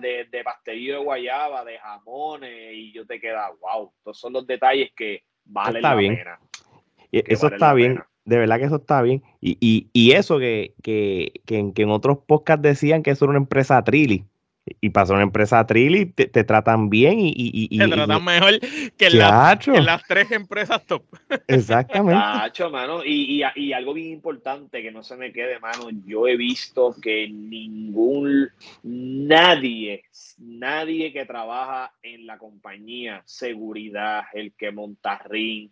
de, 0.01 0.27
de, 0.31 0.45
pastelillo 0.45 0.95
de 0.95 1.05
guayaba, 1.05 1.65
de 1.65 1.79
jamones, 1.79 2.73
y 2.73 2.93
yo 2.93 3.07
te 3.07 3.21
queda, 3.21 3.51
wow, 3.61 3.93
estos 3.99 4.19
son 4.19 4.33
los 4.33 4.47
detalles 4.47 4.93
que 4.97 5.25
valen 5.45 5.83
la 5.83 5.95
pena. 5.95 6.41
eso 7.13 7.49
está 7.49 7.75
bien, 7.75 8.01
de 8.25 8.39
verdad 8.39 8.59
que 8.59 8.65
eso 8.65 8.77
está 8.77 9.03
bien. 9.03 9.23
Y, 9.43 9.59
y, 9.61 9.91
y 9.93 10.13
eso 10.13 10.39
que, 10.39 10.73
que, 10.83 11.33
que, 11.45 11.71
que, 11.75 11.83
en 11.83 11.91
otros 11.91 12.19
podcasts 12.27 12.63
decían 12.63 13.03
que 13.03 13.11
eso 13.11 13.27
era 13.27 13.31
una 13.31 13.41
empresa 13.41 13.83
trilly 13.85 14.25
y 14.67 14.91
pasó 14.91 15.13
una 15.13 15.23
empresa 15.23 15.67
Trilly, 15.67 16.07
te, 16.07 16.27
te 16.27 16.43
tratan 16.43 16.89
bien 16.89 17.21
y, 17.21 17.29
y, 17.29 17.69
y 17.71 17.79
te 17.79 17.89
tratan 17.89 18.25
mejor 18.25 18.59
que, 18.97 19.11
las 19.11 20.03
tres 20.09 20.31
empresas 20.31 20.85
top. 20.87 21.05
Exactamente. 21.49 22.21
Chacho, 22.21 22.71
mano. 22.71 23.05
Y, 23.05 23.43
y, 23.57 23.73
algo 23.73 23.93
bien 23.93 24.11
importante 24.11 24.83
que 24.83 24.91
no 24.91 25.03
se 25.03 25.17
me 25.17 25.33
quede, 25.33 25.59
mano. 25.61 25.91
Yo 26.07 26.27
he 26.27 26.37
visto 26.37 26.95
que 27.01 27.29
ningún, 27.29 28.49
nadie, 28.83 30.05
nadie 30.39 31.13
que 31.13 31.27
trabaja 31.27 31.93
en 32.03 32.27
la 32.27 32.39
compañía, 32.39 33.23
seguridad, 33.27 34.25
el 34.33 34.55
que 34.55 34.73
monta 34.73 35.19
ring, 35.29 35.71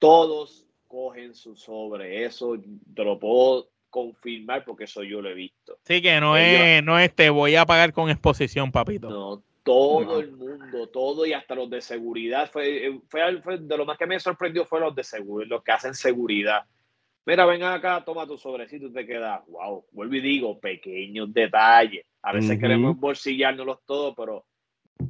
todos 0.00 0.66
cogen 0.88 1.34
su 1.34 1.54
sobre. 1.54 2.24
Eso 2.24 2.58
te 2.94 3.04
lo 3.04 3.18
puedo 3.20 3.68
confirmar 3.96 4.62
porque 4.62 4.84
eso 4.84 5.02
yo 5.02 5.22
lo 5.22 5.30
he 5.30 5.34
visto. 5.34 5.78
Sí, 5.84 6.02
que 6.02 6.20
no 6.20 6.36
es, 6.36 6.84
no 6.84 6.98
es 6.98 7.14
te 7.14 7.30
voy 7.30 7.56
a 7.56 7.64
pagar 7.64 7.94
con 7.94 8.10
exposición, 8.10 8.70
papito. 8.70 9.08
No, 9.08 9.42
todo 9.62 10.20
el 10.20 10.32
mundo, 10.32 10.90
todo 10.90 11.24
y 11.24 11.32
hasta 11.32 11.54
los 11.54 11.70
de 11.70 11.80
seguridad. 11.80 12.50
Fue, 12.50 13.00
fue, 13.08 13.58
de 13.58 13.76
lo 13.78 13.86
más 13.86 13.96
que 13.96 14.06
me 14.06 14.20
sorprendió 14.20 14.66
fue 14.66 14.80
los 14.80 14.94
de 14.94 15.02
seguridad, 15.02 15.48
los 15.48 15.64
que 15.64 15.72
hacen 15.72 15.94
seguridad. 15.94 16.66
Mira, 17.24 17.46
ven 17.46 17.62
acá, 17.62 18.04
toma 18.04 18.26
tu 18.26 18.36
sobrecito 18.36 18.88
y 18.88 18.92
te 18.92 19.06
quedas, 19.06 19.40
wow, 19.48 19.86
vuelvo 19.92 20.14
y 20.16 20.20
digo, 20.20 20.60
pequeños 20.60 21.32
detalles. 21.32 22.04
A 22.20 22.34
veces 22.34 22.58
queremos 22.60 22.98
bolsillárnoslos 22.98 23.78
todos, 23.86 24.14
pero 24.14 24.44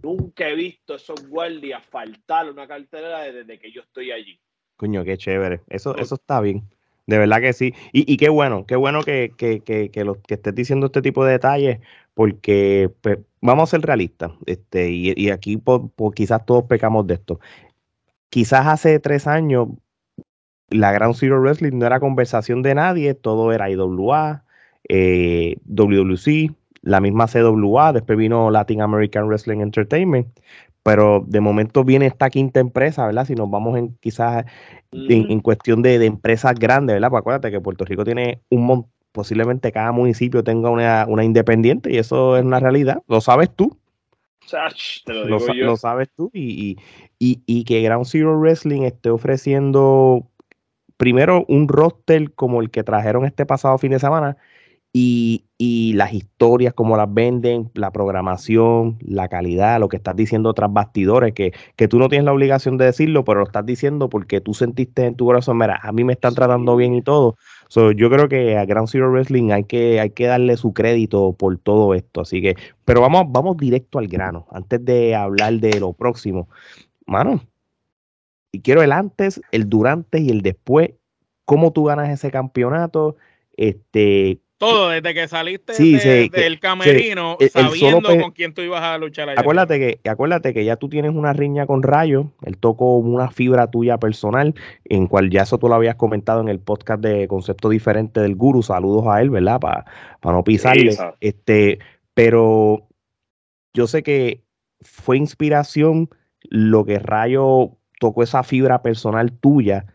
nunca 0.01 0.49
he 0.49 0.55
visto 0.55 0.95
esos 0.95 1.29
guardias 1.29 1.85
faltar 1.87 2.49
una 2.49 2.69
cartera 2.69 3.23
desde 3.23 3.59
que 3.59 3.73
yo 3.73 3.81
estoy 3.81 4.13
allí. 4.13 4.39
Coño, 4.77 5.03
qué 5.03 5.19
chévere. 5.19 5.63
Eso, 5.69 5.97
eso 5.97 6.15
está 6.15 6.41
bien. 6.41 6.63
De 7.07 7.19
verdad 7.19 7.41
que 7.41 7.53
sí. 7.53 7.75
Y, 7.93 8.11
y 8.13 8.17
qué 8.17 8.29
bueno, 8.29 8.67
qué 8.67 8.77
bueno 8.77 9.03
que, 9.03 9.33
que, 9.37 9.61
que, 9.61 9.91
que, 9.91 10.05
que 10.27 10.35
estés 10.35 10.55
diciendo 10.55 10.87
este 10.87 11.03
tipo 11.03 11.25
de 11.25 11.33
detalles, 11.33 11.81
porque 12.15 12.91
pues, 13.01 13.19
vamos 13.41 13.69
a 13.69 13.77
ser 13.77 13.87
realistas. 13.87 14.33
Este, 14.47 14.91
y, 14.91 15.13
y 15.17 15.31
aquí 15.31 15.63
quizás 16.15 16.45
todos 16.47 16.65
pecamos 16.65 17.07
de 17.07 17.15
esto. 17.15 17.41
Quizás 18.31 18.67
hace 18.67 18.99
tres 19.01 19.27
años 19.27 19.69
la 20.71 20.93
Gran 20.93 21.15
Zero 21.15 21.41
Wrestling 21.41 21.79
no 21.79 21.87
era 21.87 22.01
conversación 22.01 22.63
de 22.63 22.75
nadie, 22.75 23.15
todo 23.15 23.53
era 23.53 23.71
IWA, 23.71 24.45
eh, 24.89 25.57
WWC, 25.65 26.55
la 26.83 27.01
misma 27.01 27.27
CWA, 27.27 27.93
después 27.93 28.19
vino 28.19 28.51
Latin 28.51 28.81
American 28.83 29.27
Wrestling 29.27 29.61
Entertainment, 29.61 30.29
pero 30.87 31.25
de 31.27 31.41
momento 31.41 31.83
viene 31.83 32.07
esta 32.07 32.31
quinta 32.31 32.61
empresa, 32.61 33.05
¿verdad? 33.07 33.27
Si 33.27 33.35
nos 33.35 33.51
vamos 33.51 33.77
en 33.77 33.97
quizás 33.97 34.45
en, 34.93 35.41
cuestión 35.41 35.83
de, 35.83 35.97
empresas 36.05 36.55
grandes, 36.55 36.95
¿verdad? 36.95 37.11
Pues 37.11 37.21
acuérdate 37.23 37.51
que 37.51 37.61
Puerto 37.61 37.85
Rico 37.85 38.05
tiene 38.05 38.41
un 38.51 38.67
montón, 38.67 38.93
posiblemente 39.11 39.73
cada 39.73 39.91
municipio 39.91 40.45
tenga 40.45 40.71
una, 40.71 41.25
independiente 41.25 41.93
y 41.93 41.99
eso 41.99 42.37
es 42.37 42.45
una 42.45 42.61
realidad, 42.61 43.03
lo 43.09 43.21
sabes 43.21 43.51
tú. 43.51 43.77
lo, 45.09 45.77
sabes 45.77 46.09
tú 46.17 46.31
y, 46.33 46.77
y, 47.19 47.65
que 47.65 47.83
Ground 47.83 48.07
Zero 48.07 48.39
Wrestling 48.39 48.83
esté 48.83 49.11
ofreciendo 49.11 50.25
primero 50.97 51.45
un 51.49 51.67
roster 51.67 52.33
como 52.35 52.61
el 52.61 52.71
que 52.71 52.85
trajeron 52.85 53.25
este 53.25 53.45
pasado 53.45 53.77
fin 53.79 53.91
de 53.91 53.99
semana 53.99 54.37
y, 54.99 55.93
las 55.95 56.13
historias, 56.13 56.73
como 56.75 56.97
las 56.97 57.13
venden, 57.13 57.71
la 57.75 57.91
programación, 57.91 58.99
la 59.01 59.29
calidad, 59.29 59.79
lo 59.81 59.89
que 59.89 59.97
estás 59.97 60.17
diciendo 60.17 60.53
tras 60.55 60.73
bastidores, 60.73 61.35
que, 61.35 61.53
que 61.77 61.89
tú 61.89 61.99
no 61.99 62.09
tienes 62.09 62.25
la 62.25 62.33
obligación 62.33 62.77
de 62.79 62.87
decirlo, 62.87 63.25
pero 63.25 63.41
lo 63.41 63.47
estás 63.47 63.65
diciendo 63.67 64.09
porque 64.09 64.41
tú 64.41 64.55
sentiste 64.55 65.05
en 65.05 65.15
tu 65.15 65.27
corazón, 65.27 65.59
mira, 65.59 65.79
a 65.83 65.93
mí 65.93 66.05
me 66.05 66.15
están 66.15 66.35
tratando 66.35 66.77
bien 66.77 66.95
y 66.95 67.03
todo. 67.03 67.37
yo 67.97 68.11
creo 68.11 68.29
que 68.29 68.57
a 68.57 68.65
Grand 68.65 68.89
Zero 68.89 69.11
Wrestling 69.11 69.51
hay 69.51 69.65
que, 69.65 70.01
hay 70.01 70.11
que 70.11 70.27
darle 70.27 70.57
su 70.57 70.73
crédito 70.73 71.33
por 71.35 71.59
todo 71.59 71.95
esto. 71.95 72.23
Así 72.23 72.41
que, 72.41 72.57
pero 72.85 73.01
vamos, 73.01 73.25
vamos 73.29 73.57
directo 73.57 73.99
al 73.99 74.09
grano, 74.09 74.47
antes 74.51 74.85
de 74.85 75.15
hablar 75.15 75.55
de 75.55 75.81
lo 75.81 75.93
próximo. 75.93 76.49
Mano, 77.07 77.43
y 78.53 78.61
quiero 78.61 78.83
el 78.83 78.93
antes, 78.93 79.41
el 79.53 79.69
durante 79.69 80.21
y 80.21 80.31
el 80.31 80.43
después. 80.43 80.91
¿Cómo 81.45 81.73
tú 81.73 81.85
ganas 81.85 82.09
ese 82.11 82.31
campeonato? 82.31 83.17
Este, 83.57 84.41
todo, 84.59 84.91
desde 84.91 85.15
que 85.15 85.29
saliste 85.29 85.73
del 86.31 86.61
camerino, 86.61 87.37
sabiendo 87.51 88.09
con 88.21 88.31
quién 88.33 88.55
tú 88.55 88.63
ibas 88.63 88.83
a 88.83 88.99
luchar 88.99 89.29
allá. 89.29 89.41
Acuérdate 89.41 89.79
que, 89.79 90.09
acuérdate 90.09 90.55
que 90.55 90.65
ya 90.65 90.77
tú 90.77 90.89
tienes 90.89 91.15
una 91.15 91.33
riña 91.33 91.67
con 91.67 91.83
Rayo, 91.83 92.33
él 92.43 92.57
tocó 92.59 92.97
una 92.97 93.31
fibra 93.31 93.71
tuya 93.71 93.99
personal, 93.99 94.55
en 94.85 95.07
cual 95.07 95.31
ya 95.31 95.43
eso 95.43 95.59
tú 95.59 95.69
lo 95.69 95.75
habías 95.75 95.97
comentado 95.97 96.41
en 96.41 96.49
el 96.49 96.59
podcast 96.59 97.03
de 97.03 97.29
Concepto 97.29 97.69
Diferente 97.69 98.21
del 98.21 98.37
Guru, 98.37 98.63
saludos 98.63 99.07
a 99.09 99.21
él, 99.21 99.31
¿verdad? 99.31 99.61
Para 99.61 99.85
no 100.23 100.45
pisarle. 100.45 100.97
este, 101.21 101.79
pero 102.15 102.89
yo 103.75 103.87
sé 103.87 104.03
que 104.03 104.43
fue 104.81 105.19
inspiración 105.19 106.09
lo 106.49 106.85
que 106.85 106.99
Rayo 106.99 107.77
tocó 108.01 108.23
esa 108.23 108.43
fibra 108.43 108.83
personal 108.83 109.33
tuya 109.33 109.87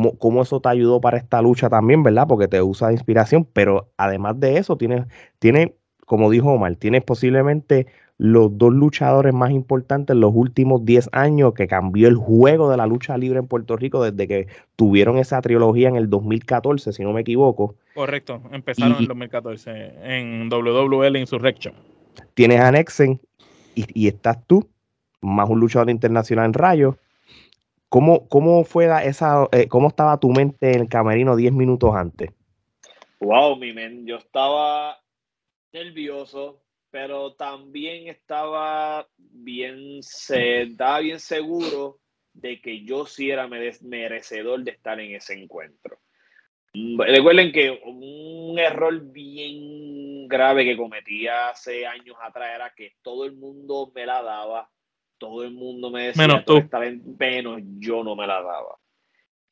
cómo, 0.00 0.42
eso 0.42 0.60
te 0.60 0.68
ayudó 0.70 1.00
para 1.00 1.18
esta 1.18 1.42
lucha 1.42 1.68
también, 1.68 2.02
¿verdad? 2.02 2.26
Porque 2.26 2.48
te 2.48 2.62
usa 2.62 2.88
de 2.88 2.94
inspiración, 2.94 3.46
pero 3.52 3.90
además 3.96 4.40
de 4.40 4.56
eso, 4.56 4.76
tiene, 4.76 5.06
tiene 5.38 5.74
como 6.06 6.30
dijo 6.30 6.52
Omar, 6.52 6.76
tienes 6.76 7.04
posiblemente 7.04 7.86
los 8.18 8.56
dos 8.56 8.72
luchadores 8.72 9.34
más 9.34 9.50
importantes 9.50 10.14
en 10.14 10.20
los 10.20 10.32
últimos 10.34 10.84
10 10.84 11.10
años 11.12 11.54
que 11.54 11.66
cambió 11.66 12.08
el 12.08 12.16
juego 12.16 12.70
de 12.70 12.76
la 12.76 12.86
lucha 12.86 13.18
libre 13.18 13.38
en 13.38 13.48
Puerto 13.48 13.76
Rico 13.76 14.02
desde 14.02 14.28
que 14.28 14.46
tuvieron 14.76 15.18
esa 15.18 15.40
trilogía 15.40 15.88
en 15.88 15.96
el 15.96 16.08
2014, 16.08 16.92
si 16.92 17.02
no 17.02 17.12
me 17.12 17.22
equivoco. 17.22 17.74
Correcto, 17.94 18.40
empezaron 18.52 18.92
en 18.92 18.98
el 18.98 19.08
2014 19.08 19.92
en 20.02 20.48
WWL 20.48 21.16
Insurrection. 21.16 21.74
Tienes 22.34 22.60
a 22.60 22.70
Nexen 22.70 23.20
y, 23.74 24.06
estás 24.06 24.38
tú, 24.46 24.68
más 25.20 25.48
un 25.48 25.60
luchador 25.60 25.90
internacional 25.90 26.46
en 26.46 26.54
Rayo. 26.54 26.96
¿Cómo, 27.92 28.26
cómo 28.26 28.64
fue 28.64 28.88
esa, 29.06 29.46
eh, 29.52 29.68
cómo 29.68 29.88
estaba 29.88 30.18
tu 30.18 30.30
mente 30.30 30.72
en 30.72 30.80
el 30.80 30.88
camerino 30.88 31.36
10 31.36 31.52
minutos 31.52 31.94
antes? 31.94 32.30
Wow, 33.20 33.56
mi 33.56 33.74
men, 33.74 34.06
yo 34.06 34.16
estaba 34.16 34.98
nervioso, 35.74 36.62
pero 36.90 37.34
también 37.34 38.08
estaba 38.08 39.06
bien, 39.18 39.98
estaba 39.98 41.00
bien 41.00 41.20
seguro 41.20 41.98
de 42.32 42.62
que 42.62 42.82
yo 42.82 43.04
sí 43.04 43.30
era 43.30 43.46
merecedor 43.46 44.64
de 44.64 44.70
estar 44.70 44.98
en 44.98 45.14
ese 45.14 45.34
encuentro. 45.34 45.98
Mm, 46.72 46.98
recuerden 46.98 47.52
que 47.52 47.78
un 47.84 48.58
error 48.58 49.02
bien 49.02 50.26
grave 50.28 50.64
que 50.64 50.78
cometí 50.78 51.28
hace 51.28 51.86
años 51.86 52.16
atrás 52.22 52.54
era 52.54 52.72
que 52.74 52.94
todo 53.02 53.26
el 53.26 53.36
mundo 53.36 53.92
me 53.94 54.06
la 54.06 54.22
daba, 54.22 54.70
todo 55.22 55.44
el 55.44 55.52
mundo 55.52 55.88
me 55.88 56.08
decía 56.08 56.26
menos 56.26 56.44
tú. 56.44 56.60
menos 57.18 57.60
yo 57.78 58.02
no 58.02 58.16
me 58.16 58.26
la 58.26 58.42
daba 58.42 58.76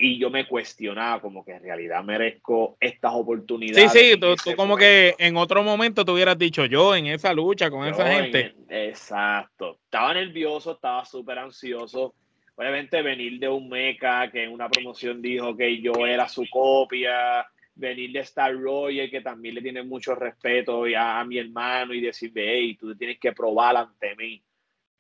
y 0.01 0.19
yo 0.19 0.31
me 0.31 0.49
cuestionaba 0.49 1.21
como 1.21 1.45
que 1.45 1.53
en 1.53 1.63
realidad 1.63 2.03
merezco 2.03 2.77
estas 2.81 3.13
oportunidades. 3.15 3.93
Sí, 3.93 4.13
sí, 4.13 4.19
tú, 4.19 4.35
como 4.57 4.77
que 4.77 5.15
en 5.19 5.37
otro 5.37 5.63
momento 5.63 6.05
te 6.05 6.11
hubieras 6.11 6.39
dicho 6.39 6.65
yo 6.65 6.97
en 6.97 7.07
esa 7.07 7.35
lucha 7.35 7.71
con 7.71 7.87
esa 7.87 8.11
gente. 8.11 8.55
exacto. 8.69 9.79
Estaba 9.85 10.15
nervioso, 10.15 10.73
estaba 10.73 11.05
súper 11.05 11.39
ansioso. 11.39 12.15
Obviamente 12.57 13.03
venir 13.03 13.39
de 13.39 13.49
un 13.49 13.69
meca 13.69 14.31
que 14.31 14.45
en 14.45 14.53
una 14.53 14.69
promoción 14.71 15.21
dijo 15.21 15.55
que 15.55 15.81
yo 15.81 16.07
era 16.07 16.29
su 16.29 16.47
copia, 16.51 17.47
venir 17.75 18.13
de 18.13 18.21
Star 18.21 18.55
Royal 18.55 19.11
que 19.11 19.21
también 19.21 19.57
le 19.57 19.63
tiene 19.63 19.83
mucho 19.83 20.15
respeto 20.15 20.85
a, 20.97 21.21
a 21.21 21.25
mi 21.27 21.39
hermano 21.39 21.93
y 21.93 22.01
decirme, 22.01 22.43
hey, 22.47 22.77
tú 22.77 22.97
tienes 22.97 23.19
que 23.19 23.33
probar 23.33 23.77
ante 23.77 24.17
mí. 24.17 24.43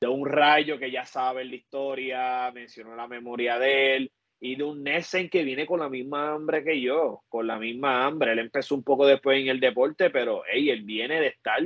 De 0.00 0.08
un 0.08 0.26
rayo 0.26 0.78
que 0.78 0.90
ya 0.90 1.04
sabe 1.04 1.44
la 1.44 1.54
historia, 1.54 2.50
mencionó 2.52 2.96
la 2.96 3.06
memoria 3.06 3.58
de 3.58 3.96
él 3.96 4.12
y 4.40 4.56
de 4.56 4.64
un 4.64 4.82
Nessen 4.82 5.28
que 5.28 5.44
viene 5.44 5.66
con 5.66 5.80
la 5.80 5.90
misma 5.90 6.32
hambre 6.32 6.64
que 6.64 6.80
yo, 6.80 7.22
con 7.28 7.46
la 7.46 7.58
misma 7.58 8.06
hambre. 8.06 8.32
Él 8.32 8.38
empezó 8.38 8.74
un 8.74 8.82
poco 8.82 9.06
después 9.06 9.38
en 9.38 9.48
el 9.48 9.60
deporte, 9.60 10.08
pero 10.08 10.42
hey, 10.50 10.70
él 10.70 10.82
viene 10.82 11.20
de 11.20 11.26
estar 11.26 11.60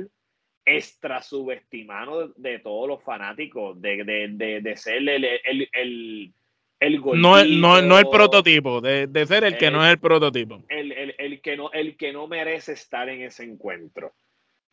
extra 0.65 1.21
subestimado 1.21 2.33
de, 2.35 2.59
todos 2.59 2.89
los 2.89 3.03
fanáticos, 3.03 3.79
de, 3.81 4.03
de, 4.03 4.61
de, 4.61 4.75
ser 4.75 4.97
el, 4.97 5.23
el, 5.23 5.69
el, 5.71 6.33
el 6.79 7.01
no, 7.01 7.45
no, 7.45 7.81
no, 7.81 7.99
el 7.99 8.09
prototipo, 8.09 8.81
de, 8.81 9.25
ser 9.25 9.45
el, 9.45 9.57
que 9.57 9.71
no 9.71 9.85
es 9.85 9.91
el 9.91 9.99
prototipo. 9.99 10.61
El, 10.67 10.91
el, 11.17 11.41
que 11.41 11.55
no, 11.55 11.71
el 11.71 11.95
que 11.95 12.11
no 12.11 12.27
merece 12.27 12.73
estar 12.73 13.07
en 13.07 13.21
ese 13.21 13.43
encuentro. 13.43 14.13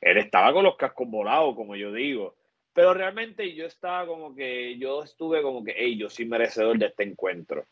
Él 0.00 0.18
estaba 0.18 0.52
con 0.52 0.64
los 0.64 0.76
cascos 0.76 1.08
volados, 1.08 1.54
como 1.54 1.76
yo 1.76 1.92
digo. 1.92 2.34
Pero 2.72 2.94
realmente 2.94 3.54
yo 3.54 3.66
estaba 3.66 4.06
como 4.06 4.34
que, 4.34 4.78
yo 4.78 5.02
estuve 5.02 5.42
como 5.42 5.62
que, 5.62 5.74
hey, 5.76 5.96
yo 5.98 6.08
soy 6.08 6.26
merecedor 6.26 6.78
de 6.78 6.86
este 6.86 7.04
encuentro. 7.04 7.66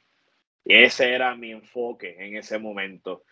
Y 0.64 0.74
ese 0.74 1.12
era 1.12 1.34
mi 1.34 1.52
enfoque 1.52 2.16
en 2.18 2.36
ese 2.36 2.58
momento. 2.58 3.24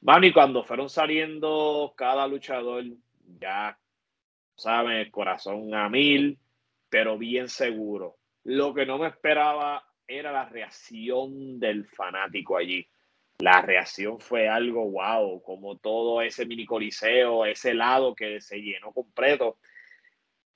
Bueno, 0.00 0.26
y 0.26 0.32
cuando 0.32 0.62
fueron 0.62 0.88
saliendo 0.88 1.92
cada 1.96 2.26
luchador, 2.28 2.84
ya 3.40 3.76
saben, 4.54 4.98
el 4.98 5.10
corazón 5.10 5.74
a 5.74 5.88
mil, 5.88 6.38
pero 6.88 7.18
bien 7.18 7.48
seguro. 7.48 8.16
Lo 8.44 8.72
que 8.72 8.86
no 8.86 8.98
me 8.98 9.08
esperaba 9.08 9.84
era 10.06 10.32
la 10.32 10.48
reacción 10.48 11.58
del 11.58 11.84
fanático 11.86 12.56
allí. 12.56 12.88
La 13.40 13.60
reacción 13.60 14.20
fue 14.20 14.48
algo 14.48 14.88
wow, 14.90 15.42
como 15.42 15.76
todo 15.78 16.22
ese 16.22 16.46
mini 16.46 16.64
coliseo, 16.64 17.44
ese 17.44 17.74
lado 17.74 18.14
que 18.14 18.40
se 18.40 18.60
llenó 18.60 18.92
completo 18.92 19.58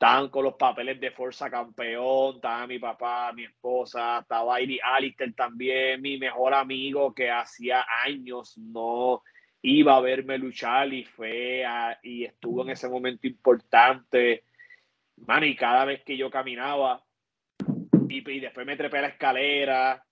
estaban 0.03 0.31
con 0.31 0.43
los 0.43 0.55
papeles 0.55 0.99
de 0.99 1.12
Forza 1.12 1.49
Campeón, 1.49 2.35
estaba 2.35 2.67
mi 2.67 2.81
papá, 2.81 3.33
mi 3.33 3.45
esposa, 3.45 4.19
estaba 4.19 4.61
Iri 4.61 4.81
Alistair 4.83 5.33
también, 5.33 6.03
mi 6.03 6.19
mejor 6.19 6.55
amigo 6.55 7.15
que 7.15 7.31
hacía 7.31 7.87
años 8.05 8.59
no 8.59 9.23
iba 9.62 9.97
a 9.97 10.01
verme 10.01 10.38
luchar 10.38 10.93
y 10.93 11.05
fue 11.05 11.65
y 12.03 12.25
estuvo 12.25 12.62
en 12.62 12.71
ese 12.71 12.88
momento 12.88 13.29
importante. 13.29 14.43
Man, 15.19 15.45
y 15.45 15.55
cada 15.55 15.85
vez 15.85 16.03
que 16.03 16.17
yo 16.17 16.29
caminaba 16.33 17.05
y, 18.09 18.29
y 18.29 18.41
después 18.41 18.67
me 18.67 18.77
trepé 18.77 18.99
a 18.99 19.03
la 19.03 19.09
escalera 19.09 20.05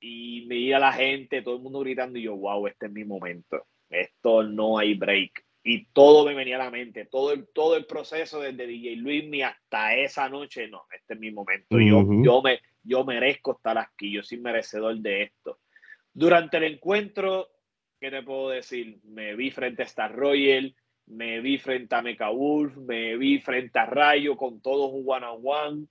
y 0.00 0.46
me 0.48 0.56
iba 0.56 0.78
la 0.78 0.94
gente, 0.94 1.42
todo 1.42 1.56
el 1.56 1.62
mundo 1.62 1.80
gritando 1.80 2.18
y 2.18 2.22
yo, 2.22 2.36
wow, 2.36 2.66
este 2.68 2.86
es 2.86 2.92
mi 2.92 3.04
momento. 3.04 3.66
Esto 3.90 4.42
no 4.44 4.78
hay 4.78 4.94
break 4.94 5.45
y 5.68 5.86
todo 5.86 6.24
me 6.24 6.32
venía 6.32 6.54
a 6.54 6.64
la 6.64 6.70
mente, 6.70 7.06
todo 7.06 7.32
el, 7.32 7.48
todo 7.48 7.76
el 7.76 7.86
proceso 7.86 8.40
desde 8.40 8.68
DJ 8.68 8.94
Luis 8.98 9.24
hasta 9.42 9.96
esa 9.96 10.28
noche, 10.28 10.68
no, 10.68 10.84
este 10.94 11.14
es 11.14 11.20
mi 11.20 11.32
momento, 11.32 11.80
yo, 11.80 12.06
yo, 12.22 12.40
me, 12.40 12.60
yo 12.84 13.04
merezco 13.04 13.56
estar 13.56 13.76
aquí, 13.76 14.12
yo 14.12 14.22
soy 14.22 14.38
merecedor 14.38 14.96
de 14.98 15.24
esto. 15.24 15.58
Durante 16.14 16.58
el 16.58 16.64
encuentro, 16.74 17.48
¿qué 17.98 18.12
te 18.12 18.22
puedo 18.22 18.50
decir? 18.50 19.00
Me 19.02 19.34
vi 19.34 19.50
frente 19.50 19.82
a 19.82 19.86
Star 19.86 20.14
Royal, 20.14 20.72
me 21.06 21.40
vi 21.40 21.58
frente 21.58 21.96
a 21.96 22.02
Mecha 22.02 22.30
Wolf, 22.30 22.76
me 22.76 23.16
vi 23.16 23.40
frente 23.40 23.76
a 23.80 23.86
Rayo 23.86 24.36
con 24.36 24.60
todos 24.60 24.92
un 24.92 25.02
one 25.04 25.26
on 25.26 25.40
one, 25.42 25.86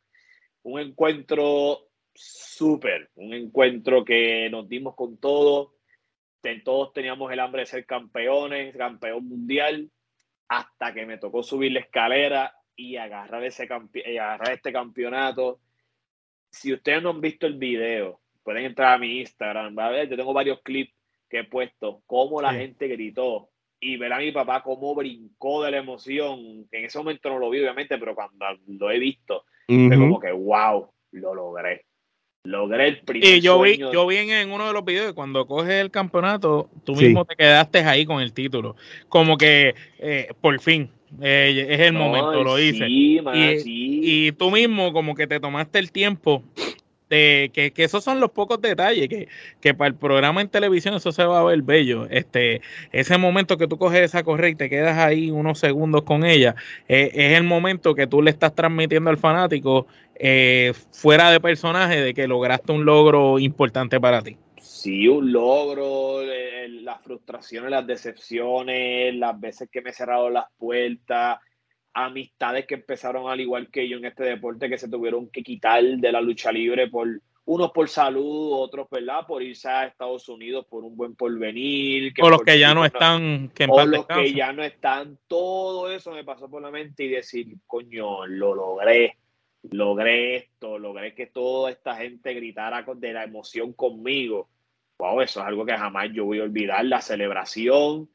un 0.63 0.79
encuentro 0.79 1.89
súper, 2.13 3.09
un 3.15 3.33
encuentro 3.33 4.05
que 4.05 4.49
nos 4.49 4.69
dimos 4.69 4.95
con 4.95 5.17
todo 5.17 5.74
todos 6.63 6.93
teníamos 6.93 7.31
el 7.31 7.39
hambre 7.39 7.61
de 7.61 7.65
ser 7.65 7.85
campeones, 7.85 8.75
campeón 8.75 9.27
mundial, 9.27 9.89
hasta 10.47 10.93
que 10.93 11.05
me 11.05 11.17
tocó 11.17 11.41
subir 11.41 11.71
la 11.71 11.79
escalera 11.79 12.53
y 12.75 12.97
agarrar, 12.97 13.43
ese 13.43 13.67
y 14.05 14.17
agarrar 14.17 14.53
este 14.53 14.71
campeonato. 14.71 15.59
Si 16.51 16.71
ustedes 16.73 17.01
no 17.01 17.09
han 17.09 17.21
visto 17.21 17.47
el 17.47 17.55
video, 17.55 18.19
pueden 18.43 18.65
entrar 18.65 18.93
a 18.93 18.97
mi 18.97 19.19
Instagram, 19.19 19.75
yo 20.09 20.15
tengo 20.15 20.33
varios 20.33 20.61
clips 20.61 20.93
que 21.29 21.39
he 21.39 21.43
puesto, 21.45 22.03
cómo 22.05 22.41
la 22.41 22.53
gente 22.53 22.87
gritó 22.87 23.49
y 23.79 23.97
ver 23.97 24.13
a 24.13 24.19
mi 24.19 24.31
papá 24.31 24.61
cómo 24.63 24.95
brincó 24.95 25.63
de 25.63 25.71
la 25.71 25.77
emoción, 25.77 26.67
que 26.69 26.79
en 26.79 26.85
ese 26.85 26.97
momento 26.97 27.29
no 27.29 27.39
lo 27.39 27.49
vi 27.49 27.59
obviamente, 27.59 27.97
pero 27.97 28.15
cuando 28.15 28.45
lo 28.67 28.91
he 28.91 28.99
visto, 28.99 29.45
fue 29.67 29.97
como 29.97 30.19
que 30.19 30.31
wow, 30.31 30.91
lo 31.11 31.33
logré. 31.33 31.85
Logré 32.45 32.87
el 32.87 32.99
primer 32.99 33.27
Y 33.27 33.41
yo 33.41 33.59
vi, 33.59 33.77
yo 33.77 34.05
vi 34.07 34.17
en, 34.17 34.51
uno 34.51 34.67
de 34.67 34.73
los 34.73 34.85
videos 34.85 35.07
que 35.07 35.13
cuando 35.13 35.47
coges 35.47 35.73
el 35.73 35.91
campeonato, 35.91 36.69
tú 36.83 36.95
mismo 36.95 37.25
te 37.25 37.35
quedaste 37.35 37.79
ahí 37.79 38.05
con 38.05 38.21
el 38.21 38.33
título. 38.33 38.75
Como 39.09 39.37
que 39.37 39.75
eh, 39.99 40.29
por 40.41 40.59
fin, 40.59 40.89
eh, 41.21 41.67
es 41.69 41.79
el 41.79 41.93
momento, 41.93 42.43
lo 42.43 42.59
hice. 42.59 42.87
y, 42.87 43.19
y, 43.65 44.31
tú 44.33 44.51
mismo 44.51 44.93
como 44.93 45.15
que 45.15 45.27
te 45.27 45.39
tomaste 45.39 45.79
el 45.79 45.91
tiempo 45.91 46.43
de 47.09 47.51
que, 47.53 47.71
que 47.71 47.83
esos 47.83 48.03
son 48.03 48.19
los 48.19 48.31
pocos 48.31 48.61
detalles 48.61 49.07
que, 49.07 49.73
para 49.73 49.87
el 49.87 49.95
programa 49.95 50.41
en 50.41 50.49
televisión 50.49 50.95
eso 50.95 51.11
se 51.11 51.23
va 51.23 51.39
a 51.39 51.43
ver 51.43 51.61
bello. 51.61 52.07
Este, 52.09 52.61
ese 52.91 53.17
momento 53.17 53.57
que 53.57 53.67
tú 53.67 53.77
coges 53.77 54.01
esa 54.01 54.23
correa 54.23 54.49
y 54.49 54.55
te 54.55 54.69
quedas 54.69 54.97
ahí 54.97 55.31
unos 55.31 55.59
segundos 55.59 56.03
con 56.03 56.25
ella, 56.25 56.55
eh, 56.87 57.11
es 57.13 57.37
el 57.37 57.43
momento 57.43 57.95
que 57.95 58.07
tú 58.07 58.21
le 58.21 58.31
estás 58.31 58.55
transmitiendo 58.55 59.09
al 59.09 59.17
fanático 59.17 59.87
eh, 60.15 60.73
fuera 60.91 61.29
de 61.31 61.39
personaje 61.39 62.01
de 62.01 62.13
que 62.13 62.27
lograste 62.27 62.71
un 62.71 62.85
logro 62.85 63.37
importante 63.39 63.99
para 63.99 64.21
ti. 64.21 64.37
Sí, 64.61 65.07
un 65.07 65.31
logro, 65.31 66.21
las 66.67 67.01
frustraciones, 67.01 67.71
las 67.71 67.85
decepciones, 67.85 69.15
las 69.15 69.39
veces 69.39 69.67
que 69.71 69.81
me 69.81 69.89
he 69.89 69.93
cerrado 69.93 70.29
las 70.29 70.45
puertas, 70.57 71.39
amistades 71.95 72.67
que 72.67 72.75
empezaron 72.75 73.29
al 73.29 73.39
igual 73.39 73.71
que 73.71 73.89
yo 73.89 73.97
en 73.97 74.05
este 74.05 74.23
deporte 74.23 74.69
que 74.69 74.77
se 74.77 74.89
tuvieron 74.89 75.29
que 75.29 75.41
quitar 75.41 75.83
de 75.83 76.11
la 76.11 76.21
lucha 76.21 76.51
libre 76.51 76.87
por 76.87 77.07
unos 77.45 77.71
por 77.71 77.87
salud, 77.89 78.53
otros, 78.53 78.87
¿verdad? 78.89 79.25
Por 79.27 79.41
irse 79.41 79.69
a 79.69 79.85
Estados 79.85 80.27
Unidos 80.29 80.65
por 80.67 80.83
un 80.83 80.97
buen 80.97 81.15
porvenir. 81.15 82.13
o 82.21 82.29
los 82.29 82.41
que 82.41 82.59
ya 82.59 82.73
no 82.73 82.85
están, 82.85 83.49
que 83.49 83.65
o 83.69 83.85
los 83.85 84.05
que 84.07 84.33
ya 84.33 84.51
no 84.51 84.63
están, 84.63 85.17
todo 85.27 85.91
eso 85.91 86.11
me 86.11 86.23
pasó 86.23 86.49
por 86.49 86.61
la 86.61 86.71
mente 86.71 87.03
y 87.03 87.09
decir, 87.09 87.55
coño, 87.65 88.25
lo 88.25 88.53
logré 88.53 89.17
logré 89.71 90.35
esto, 90.35 90.77
logré 90.77 91.13
que 91.13 91.27
toda 91.27 91.71
esta 91.71 91.95
gente 91.95 92.33
gritara 92.33 92.85
de 92.95 93.13
la 93.13 93.23
emoción 93.23 93.73
conmigo. 93.73 94.49
Wow, 94.97 95.21
eso 95.21 95.41
es 95.41 95.45
algo 95.45 95.65
que 95.65 95.77
jamás 95.77 96.09
yo 96.13 96.25
voy 96.25 96.39
a 96.39 96.43
olvidar, 96.43 96.85
la 96.85 97.01
celebración. 97.01 98.09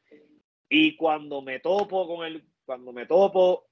Y 0.69 0.95
cuando 0.95 1.41
me 1.41 1.59
topo 1.59 2.07
con 2.07 2.25
el, 2.25 2.43
cuando 2.65 2.93
me 2.93 3.05
topo, 3.05 3.67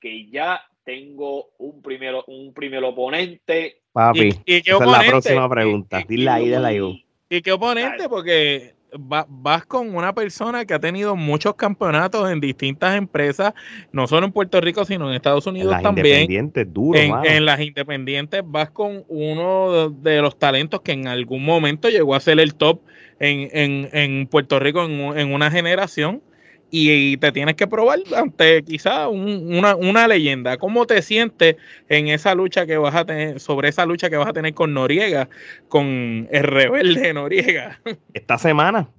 que 0.00 0.28
ya 0.30 0.60
tengo 0.84 1.50
un 1.58 1.82
primero, 1.82 2.24
un 2.28 2.52
primer 2.54 2.82
oponente. 2.84 3.82
Papi, 3.92 4.28
¿Y, 4.46 4.62
qué 4.62 4.70
esa 4.72 4.84
es 4.84 4.90
la 4.90 5.02
próxima 5.06 5.48
pregunta. 5.48 6.02
Dile 6.08 6.30
ahí, 6.30 6.48
de 6.48 6.58
la 6.58 6.72
¿Y 6.72 7.42
qué 7.42 7.52
oponente? 7.52 8.08
Porque 8.08 8.74
vas 8.96 9.66
con 9.66 9.94
una 9.94 10.14
persona 10.14 10.64
que 10.64 10.74
ha 10.74 10.78
tenido 10.78 11.14
muchos 11.14 11.54
campeonatos 11.54 12.30
en 12.30 12.40
distintas 12.40 12.96
empresas, 12.96 13.52
no 13.92 14.06
solo 14.06 14.26
en 14.26 14.32
Puerto 14.32 14.60
Rico, 14.60 14.84
sino 14.84 15.10
en 15.10 15.16
Estados 15.16 15.46
Unidos 15.46 15.72
las 15.72 15.82
también. 15.82 16.06
Independientes, 16.06 16.72
duro, 16.72 16.98
en, 16.98 17.12
en, 17.24 17.44
las 17.44 17.60
independientes 17.60 18.42
vas 18.44 18.70
con 18.70 19.04
uno 19.08 19.90
de 19.90 20.22
los 20.22 20.38
talentos 20.38 20.80
que 20.80 20.92
en 20.92 21.06
algún 21.06 21.44
momento 21.44 21.90
llegó 21.90 22.14
a 22.14 22.20
ser 22.20 22.40
el 22.40 22.54
top 22.54 22.80
en, 23.20 23.50
en, 23.52 23.90
en 23.92 24.26
Puerto 24.26 24.58
Rico 24.58 24.84
en, 24.84 25.18
en 25.18 25.32
una 25.34 25.50
generación 25.50 26.22
y, 26.70 27.16
te 27.16 27.32
tienes 27.32 27.54
que 27.54 27.66
probar 27.66 28.00
ante 28.14 28.62
quizá 28.62 29.08
una, 29.08 29.74
una, 29.74 30.06
leyenda. 30.06 30.58
¿Cómo 30.58 30.86
te 30.86 31.02
sientes 31.02 31.56
en 31.88 32.08
esa 32.08 32.34
lucha 32.34 32.66
que 32.66 32.76
vas 32.76 32.94
a 32.94 33.04
tener, 33.04 33.40
sobre 33.40 33.68
esa 33.68 33.86
lucha 33.86 34.10
que 34.10 34.16
vas 34.16 34.28
a 34.28 34.32
tener 34.32 34.54
con 34.54 34.74
Noriega, 34.74 35.28
con 35.68 36.28
el 36.30 36.42
rebelde 36.44 37.14
Noriega? 37.14 37.80
Esta 38.12 38.38
semana. 38.38 38.90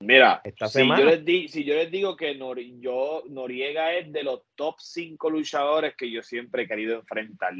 Mira, 0.00 0.40
Esta 0.44 0.66
si, 0.66 0.80
semana. 0.80 1.00
Yo 1.00 1.06
les 1.06 1.50
si 1.50 1.64
yo 1.64 1.74
les 1.74 1.90
digo 1.90 2.16
que 2.16 2.36
yo, 2.80 3.22
Noriega 3.28 3.94
es 3.94 4.12
de 4.12 4.24
los 4.24 4.42
top 4.54 4.74
5 4.78 5.30
luchadores 5.30 5.94
que 5.96 6.10
yo 6.10 6.22
siempre 6.22 6.64
he 6.64 6.68
querido 6.68 6.96
enfrentar. 6.96 7.54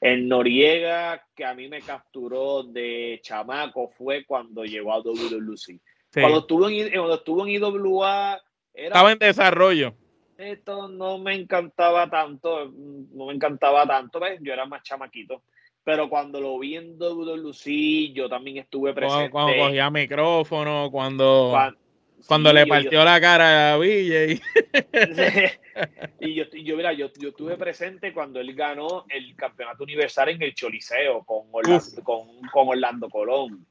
En 0.00 0.28
Noriega, 0.28 1.26
que 1.34 1.44
a 1.44 1.54
mí 1.54 1.68
me 1.68 1.80
capturó 1.80 2.62
de 2.62 3.18
chamaco, 3.22 3.88
fue 3.88 4.24
cuando 4.24 4.64
llegó 4.64 4.92
a 4.92 5.00
WWE. 5.00 5.56
Sí. 5.56 5.80
Cuando, 6.12 6.40
estuvo 6.40 6.68
en, 6.68 6.90
cuando 6.90 7.14
estuvo 7.14 7.46
en 7.46 7.54
IWA, 7.54 8.42
estaba 8.76 9.12
en 9.12 9.18
desarrollo. 9.18 9.94
Esto 10.36 10.88
no 10.88 11.18
me 11.18 11.34
encantaba 11.34 12.10
tanto, 12.10 12.70
no 12.70 13.26
me 13.26 13.32
encantaba 13.32 13.86
tanto, 13.86 14.20
¿ves? 14.20 14.38
yo 14.42 14.52
era 14.52 14.66
más 14.66 14.82
chamaquito. 14.82 15.42
Pero 15.82 16.10
cuando 16.10 16.40
lo 16.40 16.58
vi 16.58 16.76
en 16.76 17.00
WWE, 17.00 18.12
yo 18.12 18.28
también 18.28 18.58
estuve 18.58 18.92
presente. 18.92 19.30
Cuando, 19.30 19.56
cogía 19.56 19.88
micrófono, 19.88 20.90
cuando, 20.90 21.56
cuando, 22.26 22.52
le 22.52 22.66
partió 22.66 23.04
la 23.04 23.20
cara 23.20 23.72
a 23.72 23.76
BJ. 23.76 24.42
y 26.20 26.34
yo, 26.34 26.44
yo, 26.50 26.76
mira, 26.76 26.92
yo, 26.92 27.10
yo, 27.18 27.28
estuve 27.28 27.56
presente 27.56 28.12
cuando 28.12 28.40
él 28.40 28.52
ganó 28.54 29.06
el 29.08 29.36
campeonato 29.36 29.84
universal 29.84 30.30
en 30.30 30.42
el 30.42 30.54
Choliseo 30.54 31.24
con 31.24 31.46
Orlando, 31.52 32.02
con, 32.02 32.26
con 32.52 32.68
Orlando 32.68 33.08
Colón. 33.08 33.64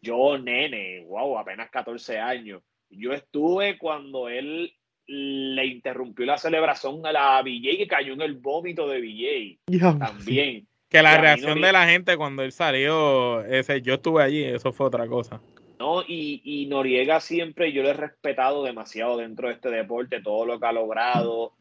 Yo, 0.00 0.38
nene, 0.38 1.04
wow, 1.08 1.36
apenas 1.36 1.68
14 1.68 2.18
años. 2.20 2.62
Yo 2.90 3.12
estuve 3.12 3.78
cuando 3.78 4.28
él 4.28 4.72
le 5.06 5.66
interrumpió 5.66 6.26
la 6.26 6.38
celebración 6.38 7.06
a 7.06 7.12
la 7.12 7.42
BJ 7.42 7.82
y 7.82 7.86
cayó 7.86 8.12
en 8.14 8.22
el 8.22 8.34
vómito 8.34 8.88
de 8.88 9.00
BJ. 9.00 9.98
También. 9.98 10.66
Que 10.88 11.02
la 11.02 11.18
reacción 11.18 11.60
de 11.60 11.72
la 11.72 11.86
gente 11.86 12.16
cuando 12.16 12.42
él 12.42 12.52
salió, 12.52 13.44
ese, 13.44 13.82
yo 13.82 13.94
estuve 13.94 14.22
allí, 14.22 14.44
eso 14.44 14.72
fue 14.72 14.86
otra 14.86 15.06
cosa. 15.06 15.40
No, 15.78 16.02
y, 16.02 16.40
y 16.44 16.66
Noriega 16.66 17.20
siempre 17.20 17.72
yo 17.72 17.82
le 17.82 17.90
he 17.90 17.94
respetado 17.94 18.64
demasiado 18.64 19.16
dentro 19.16 19.48
de 19.48 19.54
este 19.54 19.70
deporte, 19.70 20.22
todo 20.22 20.46
lo 20.46 20.58
que 20.58 20.66
ha 20.66 20.72
logrado. 20.72 21.52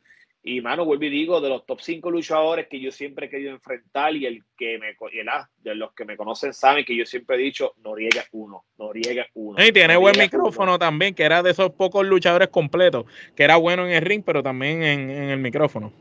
Y, 0.48 0.62
mano, 0.62 0.86
vuelvo 0.86 1.06
y 1.06 1.10
digo, 1.10 1.42
de 1.42 1.50
los 1.50 1.66
top 1.66 1.82
5 1.82 2.12
luchadores 2.12 2.68
que 2.68 2.80
yo 2.80 2.92
siempre 2.92 3.26
he 3.26 3.30
querido 3.32 3.50
enfrentar 3.50 4.16
y 4.16 4.28
el 4.28 4.44
que 4.56 4.78
me, 4.78 4.90
el, 4.90 5.28
de 5.58 5.74
los 5.74 5.92
que 5.94 6.06
me 6.06 6.16
conocen 6.16 6.54
saben 6.54 6.86
que 6.86 6.96
yo 6.96 7.04
siempre 7.04 7.36
he 7.36 7.40
dicho, 7.40 7.74
Noriega 7.84 8.22
es 8.22 8.28
uno, 8.32 8.64
Noriega 8.78 9.24
es 9.24 9.30
uno. 9.34 9.58
Y 9.66 9.72
tiene 9.72 9.98
buen 9.98 10.16
micrófono 10.16 10.78
también, 10.78 11.16
que 11.16 11.24
era 11.24 11.42
de 11.42 11.50
esos 11.50 11.72
pocos 11.72 12.06
luchadores 12.06 12.50
completos, 12.50 13.06
que 13.36 13.42
era 13.42 13.56
bueno 13.56 13.88
en 13.88 13.94
el 13.94 14.04
ring, 14.04 14.22
pero 14.24 14.44
también 14.44 14.84
en, 14.84 15.10
el 15.10 15.40
micrófono. 15.40 15.92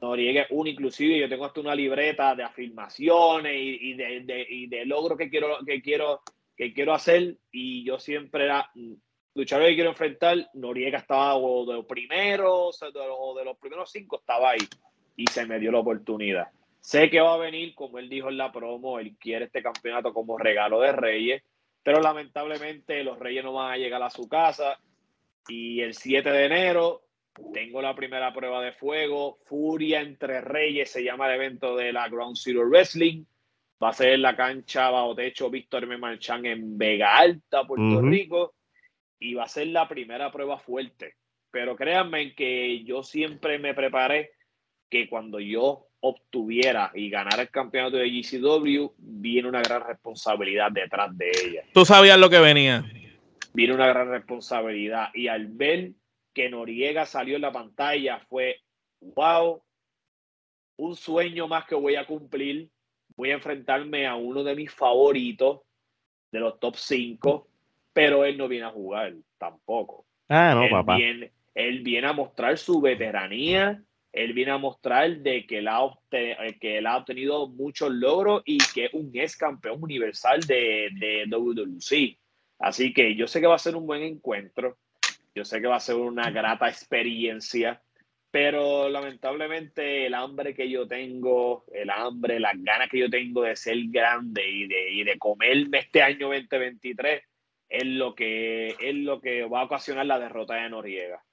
Noriega 0.00 0.42
es 0.42 0.48
uno, 0.50 0.68
inclusive 0.68 1.20
yo 1.20 1.28
tengo 1.28 1.44
hasta 1.44 1.60
una 1.60 1.76
libreta 1.76 2.34
de 2.34 2.42
afirmaciones 2.42 3.54
y, 3.54 3.94
de, 3.94 4.22
de, 4.24 4.46
y 4.50 4.66
de 4.66 4.84
logros 4.84 5.16
que 5.16 5.30
quiero, 5.30 5.58
que 5.64 5.80
quiero, 5.80 6.22
que 6.56 6.74
quiero 6.74 6.92
hacer 6.92 7.36
y 7.52 7.84
yo 7.84 8.00
siempre 8.00 8.46
era 8.46 8.68
luchador 9.34 9.66
que 9.68 9.74
quiero 9.74 9.90
enfrentar, 9.90 10.48
Noriega 10.54 10.98
estaba 10.98 11.36
o 11.36 11.64
de 11.66 11.74
los 11.74 11.86
primeros 11.86 12.80
o 12.82 13.34
de 13.34 13.44
los 13.44 13.56
primeros 13.58 13.90
cinco 13.90 14.16
estaba 14.16 14.50
ahí 14.50 14.66
y 15.16 15.26
se 15.26 15.46
me 15.46 15.58
dio 15.58 15.72
la 15.72 15.78
oportunidad. 15.78 16.48
Sé 16.80 17.08
que 17.10 17.20
va 17.20 17.34
a 17.34 17.38
venir, 17.38 17.74
como 17.74 17.98
él 17.98 18.08
dijo 18.08 18.28
en 18.28 18.36
la 18.36 18.50
promo, 18.50 18.98
él 18.98 19.16
quiere 19.18 19.44
este 19.44 19.62
campeonato 19.62 20.12
como 20.12 20.36
regalo 20.36 20.80
de 20.80 20.92
Reyes, 20.92 21.42
pero 21.82 22.00
lamentablemente 22.00 23.04
los 23.04 23.18
Reyes 23.18 23.44
no 23.44 23.52
van 23.52 23.72
a 23.72 23.76
llegar 23.76 24.02
a 24.02 24.10
su 24.10 24.28
casa 24.28 24.78
y 25.48 25.80
el 25.80 25.94
7 25.94 26.30
de 26.30 26.44
enero 26.46 27.02
tengo 27.52 27.80
la 27.80 27.94
primera 27.94 28.32
prueba 28.32 28.62
de 28.62 28.72
fuego, 28.72 29.38
Furia 29.44 30.00
entre 30.00 30.40
Reyes, 30.40 30.90
se 30.90 31.02
llama 31.02 31.28
el 31.28 31.36
evento 31.36 31.76
de 31.76 31.92
la 31.92 32.08
Ground 32.08 32.36
Zero 32.36 32.68
Wrestling. 32.68 33.24
Va 33.82 33.88
a 33.88 33.94
ser 33.94 34.12
en 34.12 34.22
la 34.22 34.36
cancha 34.36 34.90
bajo 34.90 35.14
techo 35.14 35.50
Víctor 35.50 35.84
M. 35.84 35.96
Marchán 35.96 36.46
en 36.46 36.76
Vega 36.78 37.16
Alta, 37.16 37.64
Puerto 37.64 38.00
Rico 38.02 38.54
y 39.22 39.34
va 39.34 39.44
a 39.44 39.48
ser 39.48 39.68
la 39.68 39.88
primera 39.88 40.32
prueba 40.32 40.58
fuerte. 40.58 41.14
Pero 41.50 41.76
créanme 41.76 42.34
que 42.34 42.82
yo 42.84 43.02
siempre 43.02 43.58
me 43.58 43.72
preparé 43.72 44.32
que 44.90 45.08
cuando 45.08 45.38
yo 45.38 45.86
obtuviera 46.00 46.90
y 46.94 47.08
ganara 47.08 47.42
el 47.42 47.50
campeonato 47.50 47.96
de 47.96 48.10
GCW, 48.10 48.94
viene 48.98 49.48
una 49.48 49.62
gran 49.62 49.86
responsabilidad 49.86 50.72
detrás 50.72 51.16
de 51.16 51.30
ella. 51.30 51.62
¿Tú 51.72 51.84
sabías 51.84 52.18
lo 52.18 52.28
que 52.28 52.40
venía? 52.40 52.84
Viene 53.54 53.74
una 53.74 53.86
gran 53.86 54.10
responsabilidad. 54.10 55.10
Y 55.14 55.28
al 55.28 55.46
ver 55.46 55.92
que 56.34 56.50
Noriega 56.50 57.06
salió 57.06 57.36
en 57.36 57.42
la 57.42 57.52
pantalla, 57.52 58.18
fue, 58.28 58.60
wow, 59.00 59.62
un 60.78 60.96
sueño 60.96 61.46
más 61.46 61.66
que 61.66 61.76
voy 61.76 61.94
a 61.94 62.06
cumplir. 62.06 62.68
Voy 63.14 63.30
a 63.30 63.34
enfrentarme 63.34 64.06
a 64.06 64.16
uno 64.16 64.42
de 64.42 64.56
mis 64.56 64.72
favoritos 64.72 65.60
de 66.32 66.40
los 66.40 66.58
top 66.58 66.74
5 66.76 67.51
pero 67.92 68.24
él 68.24 68.38
no 68.38 68.48
viene 68.48 68.66
a 68.66 68.70
jugar 68.70 69.14
tampoco. 69.38 70.06
Ah, 70.28 70.52
no, 70.54 70.64
él 70.64 70.70
papá. 70.70 70.96
Viene, 70.96 71.32
él 71.54 71.82
viene 71.82 72.06
a 72.06 72.12
mostrar 72.12 72.56
su 72.58 72.80
veteranía, 72.80 73.82
él 74.12 74.32
viene 74.32 74.52
a 74.52 74.58
mostrar 74.58 75.18
de 75.18 75.46
que 75.46 75.58
él 75.58 75.68
ha, 75.68 75.80
que 76.10 76.78
él 76.78 76.86
ha 76.86 76.98
obtenido 76.98 77.48
muchos 77.48 77.90
logros 77.90 78.42
y 78.44 78.58
que 78.74 78.86
es 78.86 78.94
un 78.94 79.10
ex 79.14 79.36
campeón 79.36 79.82
universal 79.82 80.40
de, 80.40 80.90
de 80.98 81.26
WWC. 81.28 82.18
Así 82.58 82.92
que 82.92 83.16
yo 83.16 83.26
sé 83.26 83.40
que 83.40 83.46
va 83.46 83.56
a 83.56 83.58
ser 83.58 83.74
un 83.74 83.86
buen 83.86 84.02
encuentro, 84.02 84.78
yo 85.34 85.44
sé 85.44 85.60
que 85.60 85.66
va 85.66 85.76
a 85.76 85.80
ser 85.80 85.96
una 85.96 86.30
grata 86.30 86.68
experiencia, 86.68 87.82
pero 88.30 88.88
lamentablemente 88.88 90.06
el 90.06 90.14
hambre 90.14 90.54
que 90.54 90.70
yo 90.70 90.86
tengo, 90.86 91.64
el 91.72 91.90
hambre, 91.90 92.38
las 92.38 92.54
ganas 92.62 92.88
que 92.88 92.98
yo 92.98 93.10
tengo 93.10 93.42
de 93.42 93.56
ser 93.56 93.76
grande 93.88 94.48
y 94.48 94.66
de, 94.66 94.90
y 94.90 95.04
de 95.04 95.18
comerme 95.18 95.80
este 95.80 96.02
año 96.02 96.28
2023, 96.28 97.22
es 97.72 97.86
lo 97.86 98.14
que 98.14 98.76
es 98.80 98.94
lo 98.94 99.20
que 99.20 99.44
va 99.44 99.62
a 99.62 99.64
ocasionar 99.64 100.06
la 100.06 100.18
derrota 100.18 100.54
de 100.54 100.68
Noriega. 100.68 101.24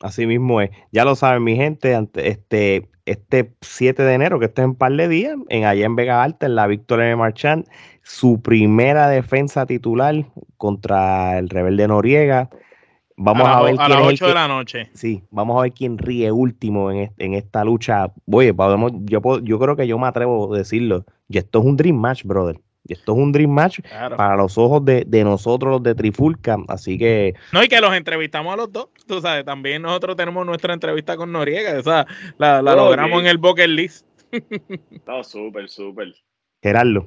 Así 0.00 0.26
mismo 0.26 0.60
es. 0.60 0.70
Ya 0.92 1.04
lo 1.04 1.14
saben, 1.14 1.44
mi 1.44 1.56
gente, 1.56 1.96
este, 2.16 2.90
este 3.06 3.54
7 3.60 4.02
de 4.02 4.14
enero, 4.14 4.38
que 4.38 4.46
está 4.46 4.62
en 4.62 4.74
par 4.74 4.92
de 4.92 5.08
días, 5.08 5.36
en 5.48 5.64
allá 5.64 5.86
en 5.86 5.96
Vega 5.96 6.22
Alta, 6.22 6.46
en 6.46 6.56
la 6.56 6.66
Victoria 6.66 7.06
de 7.06 7.16
Marchand, 7.16 7.66
su 8.02 8.42
primera 8.42 9.08
defensa 9.08 9.64
titular 9.66 10.14
contra 10.56 11.38
el 11.38 11.48
rebelde 11.48 11.88
Noriega. 11.88 12.50
Vamos 13.16 13.48
a, 13.48 13.62
ver 13.62 13.76
a 13.78 13.88
las 13.88 14.02
8 14.02 14.26
de 14.26 14.34
la 14.34 14.48
noche. 14.48 14.90
Sí, 14.92 15.22
vamos 15.30 15.56
a 15.56 15.62
ver 15.62 15.72
quién 15.72 15.98
ríe 15.98 16.32
último 16.32 16.90
en, 16.90 17.12
en 17.16 17.34
esta 17.34 17.64
lucha. 17.64 18.12
Oye, 18.30 18.52
podemos, 18.52 18.90
yo, 19.04 19.20
yo 19.40 19.58
creo 19.60 19.76
que 19.76 19.86
yo 19.86 19.98
me 19.98 20.08
atrevo 20.08 20.52
a 20.52 20.58
decirlo. 20.58 21.04
Y 21.28 21.38
esto 21.38 21.60
es 21.60 21.64
un 21.64 21.76
dream 21.76 21.96
match, 21.96 22.24
brother. 22.24 22.60
Y 22.86 22.92
esto 22.92 23.12
es 23.12 23.18
un 23.18 23.32
dream 23.32 23.50
match 23.50 23.80
para 24.16 24.36
los 24.36 24.58
ojos 24.58 24.84
de, 24.84 25.24
nosotros, 25.24 25.72
los 25.72 25.82
de 25.82 25.94
Trifulca. 25.94 26.58
Así 26.68 26.98
que. 26.98 27.34
No, 27.52 27.62
y 27.62 27.68
que 27.68 27.80
los 27.80 27.94
entrevistamos 27.94 28.52
a 28.52 28.56
los 28.56 28.70
dos. 28.70 28.88
Tú 29.06 29.20
sabes, 29.20 29.44
también 29.44 29.82
nosotros 29.82 30.16
tenemos 30.16 30.44
nuestra 30.44 30.74
entrevista 30.74 31.16
con 31.16 31.32
Noriega. 31.32 31.78
O 31.78 31.82
sea, 31.82 32.06
la, 32.36 32.60
logramos 32.60 33.20
en 33.20 33.26
el 33.26 33.38
Bucket 33.38 33.68
List. 33.68 34.06
no, 35.06 35.24
súper, 35.24 35.68
súper. 35.68 36.14
Gerardo. 36.62 37.06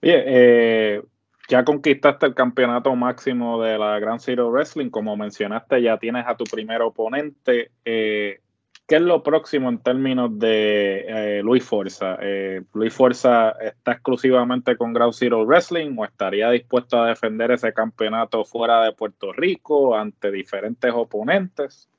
Bien, 0.00 0.22
eh, 0.26 1.02
ya 1.48 1.64
conquistaste 1.64 2.26
el 2.26 2.34
campeonato 2.34 2.94
máximo 2.94 3.62
de 3.62 3.78
la 3.78 3.98
Grand 3.98 4.20
Zero 4.20 4.50
Wrestling. 4.50 4.88
Como 4.88 5.16
mencionaste, 5.16 5.82
ya 5.82 5.98
tienes 5.98 6.26
a 6.26 6.36
tu 6.36 6.44
primer 6.44 6.80
oponente. 6.80 7.70
Eh, 7.84 8.40
¿Qué 8.88 8.96
es 8.96 9.02
lo 9.02 9.22
próximo 9.22 9.68
en 9.68 9.82
términos 9.82 10.38
de 10.38 11.04
eh, 11.06 11.42
Luis 11.42 11.62
Forza? 11.62 12.16
Eh, 12.22 12.62
¿Luis 12.72 12.94
Forza 12.94 13.50
está 13.60 13.92
exclusivamente 13.92 14.78
con 14.78 14.94
Ground 14.94 15.12
Zero 15.12 15.44
Wrestling 15.44 15.94
o 15.98 16.06
estaría 16.06 16.50
dispuesto 16.50 16.98
a 16.98 17.08
defender 17.08 17.50
ese 17.50 17.74
campeonato 17.74 18.46
fuera 18.46 18.82
de 18.84 18.92
Puerto 18.92 19.30
Rico 19.34 19.94
ante 19.94 20.30
diferentes 20.30 20.90
oponentes? 20.90 21.90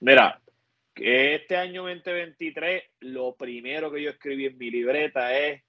Mira, 0.00 0.38
este 0.94 1.56
año 1.56 1.84
2023 1.84 2.82
lo 3.00 3.34
primero 3.34 3.90
que 3.90 4.02
yo 4.02 4.10
escribí 4.10 4.44
en 4.44 4.58
mi 4.58 4.70
libreta 4.70 5.34
es 5.34 5.62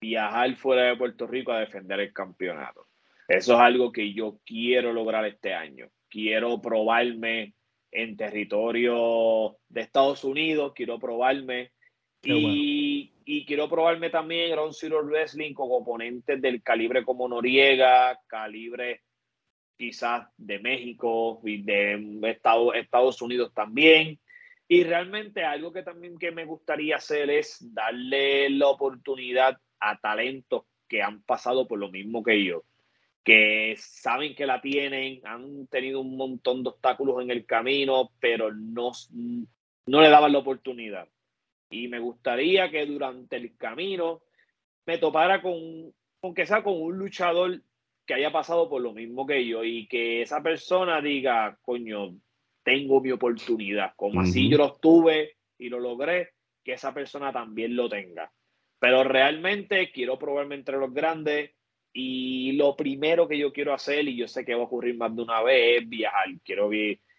viajar 0.00 0.54
fuera 0.54 0.84
de 0.84 0.96
Puerto 0.96 1.26
Rico 1.26 1.50
a 1.50 1.58
defender 1.58 1.98
el 1.98 2.12
campeonato. 2.12 2.86
Eso 3.26 3.54
es 3.54 3.58
algo 3.58 3.90
que 3.90 4.12
yo 4.12 4.38
quiero 4.46 4.92
lograr 4.92 5.24
este 5.24 5.52
año. 5.54 5.88
Quiero 6.08 6.62
probarme 6.62 7.54
en 7.92 8.16
territorio 8.16 9.58
de 9.68 9.82
Estados 9.82 10.24
Unidos, 10.24 10.72
quiero 10.74 10.98
probarme. 10.98 11.72
Y, 12.24 13.12
y, 13.24 13.44
quiero 13.44 13.68
probarme 13.68 14.08
también 14.08 14.52
Ground 14.52 14.74
Zero 14.74 15.02
Wrestling 15.04 15.54
con 15.54 15.68
oponentes 15.70 16.40
del 16.40 16.62
calibre 16.62 17.04
como 17.04 17.28
Noriega, 17.28 18.18
calibre 18.28 19.02
quizás 19.76 20.28
de 20.36 20.60
México 20.60 21.40
y 21.44 21.62
de 21.62 22.20
Estados, 22.22 22.74
Estados 22.76 23.20
Unidos 23.20 23.52
también. 23.52 24.20
Y 24.68 24.84
realmente 24.84 25.44
algo 25.44 25.72
que 25.72 25.82
también 25.82 26.18
que 26.18 26.30
me 26.30 26.44
gustaría 26.44 26.96
hacer 26.96 27.28
es 27.30 27.58
darle 27.74 28.48
la 28.50 28.68
oportunidad 28.68 29.58
a 29.80 29.98
talentos 29.98 30.62
que 30.88 31.02
han 31.02 31.22
pasado 31.22 31.66
por 31.66 31.78
lo 31.78 31.90
mismo 31.90 32.22
que 32.22 32.44
yo, 32.44 32.62
que 33.24 33.76
saben 33.78 34.34
que 34.34 34.46
la 34.46 34.60
tienen, 34.60 35.20
han 35.24 35.66
tenido 35.68 36.00
un 36.00 36.16
montón 36.16 36.62
de 36.62 36.70
obstáculos 36.70 37.22
en 37.22 37.30
el 37.30 37.46
camino, 37.46 38.10
pero 38.18 38.52
no, 38.52 38.92
no 39.86 40.00
le 40.00 40.08
daban 40.08 40.32
la 40.32 40.38
oportunidad. 40.38 41.08
Y 41.70 41.88
me 41.88 42.00
gustaría 42.00 42.70
que 42.70 42.84
durante 42.84 43.36
el 43.36 43.56
camino 43.56 44.22
me 44.86 44.98
topara 44.98 45.40
con, 45.40 45.54
aunque 46.22 46.46
sea 46.46 46.62
con 46.62 46.80
un 46.80 46.98
luchador 46.98 47.62
que 48.04 48.14
haya 48.14 48.32
pasado 48.32 48.68
por 48.68 48.82
lo 48.82 48.92
mismo 48.92 49.26
que 49.26 49.46
yo 49.46 49.62
y 49.62 49.86
que 49.86 50.22
esa 50.22 50.42
persona 50.42 51.00
diga, 51.00 51.56
coño, 51.62 52.16
tengo 52.64 53.00
mi 53.00 53.12
oportunidad, 53.12 53.94
como 53.96 54.20
así 54.20 54.48
yo 54.48 54.58
lo 54.58 54.74
tuve 54.74 55.36
y 55.58 55.68
lo 55.68 55.78
logré, 55.78 56.30
que 56.64 56.72
esa 56.72 56.92
persona 56.92 57.32
también 57.32 57.76
lo 57.76 57.88
tenga. 57.88 58.32
Pero 58.80 59.04
realmente 59.04 59.92
quiero 59.92 60.18
probarme 60.18 60.56
entre 60.56 60.76
los 60.76 60.92
grandes 60.92 61.52
y 61.92 62.52
lo 62.52 62.76
primero 62.76 63.28
que 63.28 63.38
yo 63.38 63.52
quiero 63.52 63.74
hacer, 63.74 64.08
y 64.08 64.16
yo 64.16 64.28
sé 64.28 64.44
que 64.44 64.54
va 64.54 64.62
a 64.62 64.64
ocurrir 64.64 64.96
más 64.96 65.14
de 65.14 65.22
una 65.22 65.42
vez, 65.42 65.82
es 65.82 65.88
viajar. 65.88 66.28
Quiero, 66.44 66.70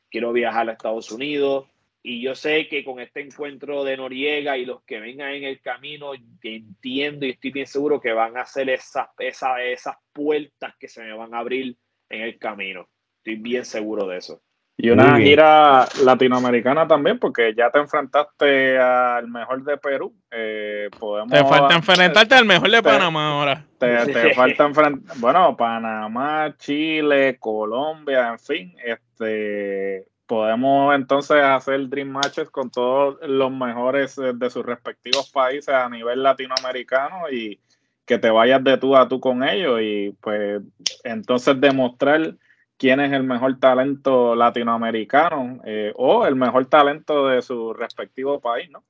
quiero 0.09 0.33
viajar 0.33 0.69
a 0.69 0.73
Estados 0.73 1.11
Unidos, 1.11 1.67
y 2.05 2.21
yo 2.21 2.35
sé 2.35 2.67
que 2.67 2.83
con 2.83 2.99
este 2.99 3.21
encuentro 3.21 3.85
de 3.85 3.95
Noriega 3.95 4.57
y 4.57 4.65
los 4.65 4.83
que 4.83 4.99
vengan 4.99 5.33
en 5.35 5.45
el 5.45 5.61
camino, 5.61 6.11
entiendo 6.41 7.25
y 7.25 7.29
estoy 7.29 7.51
bien 7.51 7.65
seguro 7.65 8.01
que 8.01 8.11
van 8.11 8.35
a 8.35 8.41
hacer 8.41 8.69
esas, 8.69 9.07
esas, 9.17 9.59
esas 9.61 9.95
puertas 10.11 10.75
que 10.77 10.89
se 10.89 11.01
me 11.01 11.13
van 11.13 11.33
a 11.33 11.39
abrir 11.39 11.77
en 12.09 12.21
el 12.21 12.37
camino. 12.37 12.89
Estoy 13.19 13.37
bien 13.37 13.63
seguro 13.63 14.05
de 14.05 14.17
eso. 14.17 14.43
Y 14.83 14.89
una 14.89 15.17
gira 15.17 15.87
latinoamericana 16.03 16.85
también, 16.85 17.17
porque 17.17 17.53
ya 17.55 17.71
te 17.71 17.79
enfrentaste 17.79 18.77
al 18.77 19.29
mejor 19.29 19.63
de 19.63 19.77
Perú. 19.77 20.13
Eh, 20.29 20.89
podemos, 20.99 21.31
te 21.31 21.41
falta 21.45 21.73
enfrentarte 21.73 22.35
al 22.35 22.43
mejor 22.43 22.69
de 22.69 22.83
Panamá 22.83 23.29
ahora. 23.29 23.65
Te, 23.77 24.05
te 24.07 24.33
falta 24.33 24.65
enfrentar, 24.65 25.17
bueno, 25.19 25.55
Panamá, 25.55 26.53
Chile, 26.57 27.37
Colombia, 27.39 28.27
en 28.27 28.39
fin, 28.39 28.75
este 28.83 30.05
podemos 30.25 30.93
entonces 30.93 31.37
hacer 31.41 31.87
Dream 31.87 32.09
Matches 32.09 32.49
con 32.49 32.69
todos 32.69 33.17
los 33.21 33.51
mejores 33.51 34.17
eh, 34.17 34.33
de 34.35 34.49
sus 34.49 34.65
respectivos 34.65 35.31
países 35.31 35.73
a 35.73 35.87
nivel 35.87 36.21
latinoamericano 36.21 37.29
y 37.31 37.57
que 38.05 38.17
te 38.17 38.29
vayas 38.29 38.61
de 38.61 38.77
tú 38.77 38.97
a 38.97 39.07
tú 39.07 39.21
con 39.21 39.47
ellos 39.47 39.79
y 39.81 40.13
pues 40.19 40.61
entonces 41.05 41.61
demostrar 41.61 42.35
quién 42.83 42.99
es 42.99 43.13
el 43.13 43.23
mejor 43.23 43.61
talento 43.61 44.35
latinoamericano 44.35 45.61
eh, 45.63 45.93
o 45.95 46.25
el 46.25 46.35
mejor 46.35 46.65
talento 46.65 47.29
de 47.29 47.41
su 47.41 47.73
respectivo 47.73 48.41
país, 48.41 48.69
¿no? 48.69 48.83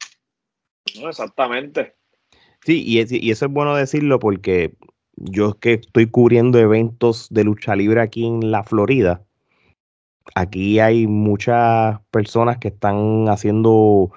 No, 0.99 1.09
exactamente. 1.09 1.93
Sí, 2.65 2.83
y, 2.83 2.97
y 2.97 3.29
eso 3.29 3.45
es 3.45 3.51
bueno 3.51 3.75
decirlo 3.75 4.17
porque 4.17 4.73
yo 5.15 5.49
es 5.49 5.55
que 5.57 5.73
estoy 5.73 6.07
cubriendo 6.07 6.57
eventos 6.57 7.27
de 7.29 7.43
lucha 7.43 7.75
libre 7.75 8.01
aquí 8.01 8.25
en 8.25 8.49
la 8.49 8.63
Florida 8.63 9.21
aquí 10.33 10.79
hay 10.79 11.05
muchas 11.05 11.99
personas 12.09 12.57
que 12.57 12.69
están 12.69 13.29
haciendo 13.29 14.09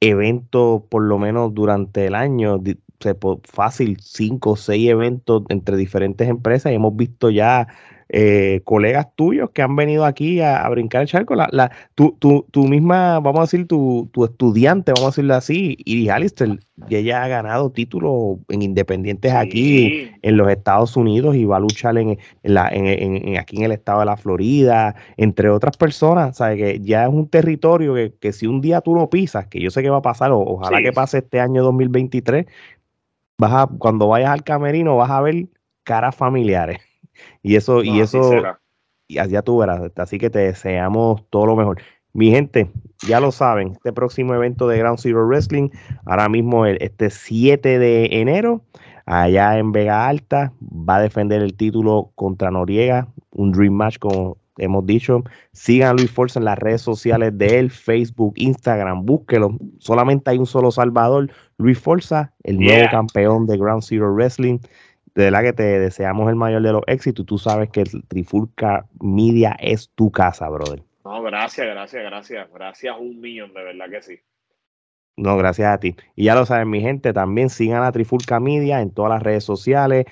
eventos 0.00 0.82
por 0.88 1.04
lo 1.04 1.18
menos 1.18 1.54
durante 1.54 2.06
el 2.06 2.16
año, 2.16 2.60
fácil, 3.44 3.98
cinco 4.00 4.50
o 4.50 4.56
seis 4.56 4.88
eventos 4.88 5.44
entre 5.50 5.76
diferentes 5.76 6.28
empresas 6.28 6.72
y 6.72 6.74
hemos 6.74 6.96
visto 6.96 7.30
ya 7.30 7.68
eh, 8.12 8.60
colegas 8.64 9.06
tuyos 9.14 9.50
que 9.50 9.62
han 9.62 9.76
venido 9.76 10.04
aquí 10.04 10.40
a, 10.40 10.68
brincar 10.68 11.02
el 11.02 11.08
charco. 11.08 11.36
La, 11.36 11.48
la, 11.52 11.70
tu, 11.94 12.16
tu, 12.18 12.66
misma, 12.66 13.20
vamos 13.20 13.38
a 13.38 13.42
decir, 13.42 13.68
tu, 13.68 14.08
tu 14.12 14.24
estudiante, 14.24 14.92
vamos 14.92 15.08
a 15.08 15.10
decirlo 15.10 15.34
así, 15.34 15.76
Iris 15.84 16.10
Alistair, 16.10 16.58
y 16.88 16.96
ella 16.96 17.22
ha 17.22 17.28
ganado 17.28 17.70
títulos 17.70 18.38
en 18.48 18.62
independientes 18.62 19.32
aquí 19.32 20.10
en 20.22 20.36
los 20.36 20.50
Estados 20.50 20.96
Unidos 20.96 21.36
y 21.36 21.44
va 21.44 21.58
a 21.58 21.60
luchar 21.60 21.96
en, 21.98 22.18
la, 22.42 22.68
en, 22.72 23.36
aquí 23.38 23.58
en 23.58 23.62
el 23.62 23.72
estado 23.72 24.00
de 24.00 24.06
la 24.06 24.16
Florida, 24.16 24.96
entre 25.16 25.48
otras 25.48 25.76
personas. 25.76 26.36
¿sabes? 26.36 26.58
Que 26.58 26.80
ya 26.80 27.04
es 27.04 27.10
un 27.10 27.28
territorio 27.28 27.94
que, 28.18 28.32
si 28.32 28.48
un 28.48 28.60
día 28.60 28.80
tú 28.80 28.94
lo 28.94 29.08
pisas, 29.08 29.46
que 29.46 29.60
yo 29.60 29.70
sé 29.70 29.82
que 29.82 29.90
va 29.90 29.98
a 29.98 30.02
pasar, 30.02 30.32
ojalá 30.32 30.82
que 30.82 30.92
pase 30.92 31.18
este 31.18 31.38
año 31.38 31.62
2023, 31.62 32.46
vas 33.38 33.52
a, 33.52 33.66
cuando 33.78 34.08
vayas 34.08 34.30
al 34.30 34.42
camerino 34.42 34.96
vas 34.96 35.10
a 35.10 35.20
ver 35.20 35.46
caras 35.84 36.16
familiares. 36.16 36.89
Y 37.42 37.56
eso, 37.56 37.82
y 37.82 38.00
eso, 38.00 38.42
y 39.08 39.18
allá 39.18 39.42
tú 39.42 39.58
verás. 39.58 39.80
Así 39.96 40.18
que 40.18 40.30
te 40.30 40.38
deseamos 40.38 41.24
todo 41.30 41.46
lo 41.46 41.56
mejor. 41.56 41.80
Mi 42.12 42.30
gente, 42.30 42.70
ya 43.06 43.20
lo 43.20 43.30
saben, 43.30 43.72
este 43.72 43.92
próximo 43.92 44.34
evento 44.34 44.66
de 44.66 44.78
Ground 44.78 44.98
Zero 44.98 45.26
Wrestling, 45.26 45.70
ahora 46.04 46.28
mismo 46.28 46.66
el, 46.66 46.76
este 46.80 47.08
7 47.08 47.78
de 47.78 48.06
enero, 48.20 48.62
allá 49.06 49.58
en 49.58 49.70
Vega 49.70 50.08
Alta, 50.08 50.52
va 50.60 50.96
a 50.96 51.02
defender 51.02 51.40
el 51.40 51.56
título 51.56 52.10
contra 52.16 52.50
Noriega, 52.50 53.06
un 53.30 53.52
Dream 53.52 53.74
Match 53.74 53.98
como 53.98 54.38
hemos 54.58 54.86
dicho. 54.86 55.22
Sigan 55.52 55.90
a 55.90 55.92
Luis 55.94 56.10
Forza 56.10 56.38
en 56.40 56.44
las 56.44 56.58
redes 56.58 56.82
sociales 56.82 57.36
de 57.36 57.58
él, 57.58 57.70
Facebook, 57.70 58.34
Instagram, 58.36 59.04
búsquelo. 59.06 59.56
Solamente 59.78 60.30
hay 60.30 60.38
un 60.38 60.46
solo 60.46 60.70
Salvador, 60.70 61.30
Luis 61.58 61.78
Forza, 61.78 62.32
el 62.42 62.58
nuevo 62.58 62.88
campeón 62.90 63.46
de 63.46 63.56
Ground 63.56 63.82
Zero 63.82 64.12
Wrestling 64.12 64.58
de 65.14 65.24
verdad 65.24 65.42
que 65.42 65.52
te 65.52 65.78
deseamos 65.78 66.28
el 66.28 66.36
mayor 66.36 66.62
de 66.62 66.72
los 66.72 66.82
éxitos. 66.86 67.26
Tú 67.26 67.38
sabes 67.38 67.70
que 67.70 67.82
el 67.82 68.04
Trifulca 68.08 68.86
Media 69.00 69.56
es 69.60 69.90
tu 69.94 70.10
casa, 70.10 70.48
brother. 70.48 70.82
No, 71.04 71.22
gracias, 71.22 71.66
gracias, 71.66 72.02
gracias. 72.02 72.48
Gracias 72.52 72.96
un 72.98 73.20
millón, 73.20 73.52
de 73.54 73.64
verdad 73.64 73.86
que 73.90 74.02
sí. 74.02 74.20
No, 75.16 75.36
gracias 75.36 75.72
a 75.72 75.78
ti. 75.78 75.96
Y 76.16 76.24
ya 76.24 76.34
lo 76.34 76.46
saben, 76.46 76.70
mi 76.70 76.80
gente, 76.80 77.12
también 77.12 77.50
sigan 77.50 77.82
a 77.82 77.92
Trifulca 77.92 78.40
Media 78.40 78.80
en 78.80 78.90
todas 78.90 79.10
las 79.10 79.22
redes 79.22 79.44
sociales. 79.44 80.06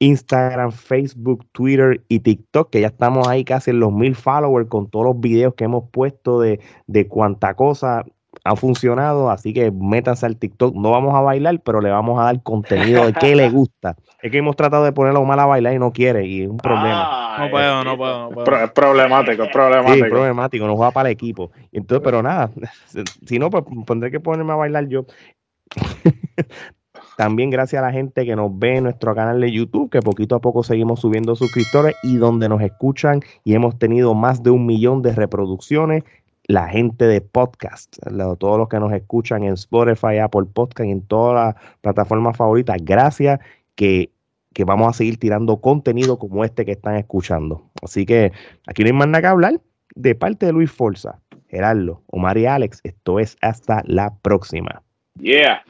Instagram, 0.00 0.72
Facebook, 0.72 1.46
Twitter 1.52 2.02
y 2.08 2.20
TikTok, 2.20 2.70
que 2.70 2.80
ya 2.80 2.88
estamos 2.88 3.28
ahí 3.28 3.44
casi 3.44 3.70
en 3.70 3.80
los 3.80 3.92
mil 3.92 4.14
followers 4.14 4.68
con 4.68 4.88
todos 4.88 5.04
los 5.04 5.20
videos 5.20 5.54
que 5.54 5.64
hemos 5.64 5.90
puesto 5.90 6.40
de, 6.40 6.60
de 6.86 7.06
cuánta 7.06 7.54
cosa 7.54 8.04
ha 8.44 8.56
funcionado, 8.56 9.30
así 9.30 9.52
que 9.52 9.70
métanse 9.70 10.26
al 10.26 10.36
TikTok. 10.36 10.74
No 10.74 10.90
vamos 10.90 11.14
a 11.14 11.20
bailar, 11.20 11.60
pero 11.60 11.80
le 11.80 11.90
vamos 11.90 12.18
a 12.18 12.24
dar 12.24 12.42
contenido 12.42 13.04
de 13.06 13.12
qué 13.12 13.36
le 13.36 13.50
gusta. 13.50 13.96
Es 14.22 14.30
que 14.30 14.38
hemos 14.38 14.54
tratado 14.54 14.84
de 14.84 14.92
ponerlo 14.92 15.24
mal 15.24 15.40
a 15.40 15.46
bailar 15.46 15.74
y 15.74 15.78
no 15.78 15.92
quiere, 15.92 16.26
y 16.26 16.42
es 16.42 16.48
un 16.48 16.58
problema. 16.58 17.36
no 17.38 17.50
puedo, 17.50 17.84
no 17.84 17.96
puedo. 17.96 18.64
Es 18.64 18.70
problemático, 18.70 19.44
es 19.44 19.50
problemático. 19.50 20.04
Sí, 20.04 20.10
problemático, 20.10 20.66
no 20.66 20.76
juega 20.76 20.90
para 20.90 21.08
el 21.08 21.14
equipo. 21.14 21.50
Entonces, 21.72 22.02
pero 22.04 22.22
nada, 22.22 22.50
si 23.26 23.38
no, 23.38 23.48
pues 23.48 23.64
pondré 23.86 24.10
que 24.10 24.20
ponerme 24.20 24.52
a 24.52 24.56
bailar 24.56 24.88
yo. 24.88 25.06
También 27.16 27.50
gracias 27.50 27.82
a 27.82 27.86
la 27.86 27.92
gente 27.92 28.24
que 28.24 28.34
nos 28.34 28.58
ve 28.58 28.76
en 28.76 28.84
nuestro 28.84 29.14
canal 29.14 29.40
de 29.40 29.52
YouTube, 29.52 29.90
que 29.90 30.00
poquito 30.00 30.34
a 30.34 30.40
poco 30.40 30.62
seguimos 30.62 31.00
subiendo 31.00 31.36
suscriptores 31.36 31.94
y 32.02 32.16
donde 32.16 32.48
nos 32.48 32.62
escuchan 32.62 33.20
y 33.44 33.54
hemos 33.54 33.78
tenido 33.78 34.14
más 34.14 34.42
de 34.42 34.50
un 34.50 34.66
millón 34.66 35.02
de 35.02 35.14
reproducciones 35.14 36.04
la 36.46 36.66
gente 36.68 37.06
de 37.06 37.20
podcast, 37.20 37.96
todos 38.38 38.58
los 38.58 38.68
que 38.68 38.80
nos 38.80 38.92
escuchan 38.92 39.44
en 39.44 39.52
Spotify, 39.52 40.18
Apple 40.18 40.46
Podcast, 40.52 40.88
en 40.88 41.02
todas 41.02 41.54
las 41.54 41.64
plataformas 41.80 42.36
favoritas, 42.36 42.76
gracias 42.82 43.38
que, 43.80 44.64
vamos 44.66 44.88
a 44.88 44.92
seguir 44.92 45.18
tirando 45.18 45.60
contenido 45.60 46.18
como 46.18 46.44
este 46.44 46.66
que 46.66 46.72
están 46.72 46.96
escuchando. 46.96 47.70
Así 47.82 48.04
que 48.04 48.32
aquí 48.66 48.82
no 48.82 48.88
hay 48.88 48.92
más 48.92 49.08
nada 49.08 49.22
que 49.22 49.26
hablar. 49.28 49.60
De 49.94 50.14
parte 50.14 50.46
de 50.46 50.52
Luis 50.52 50.70
Forza, 50.70 51.20
Gerardo, 51.48 52.02
Omar 52.06 52.36
y 52.38 52.46
Alex, 52.46 52.80
esto 52.84 53.18
es 53.18 53.36
hasta 53.40 53.82
la 53.86 54.14
próxima. 54.22 54.82
Yeah. 55.18 55.64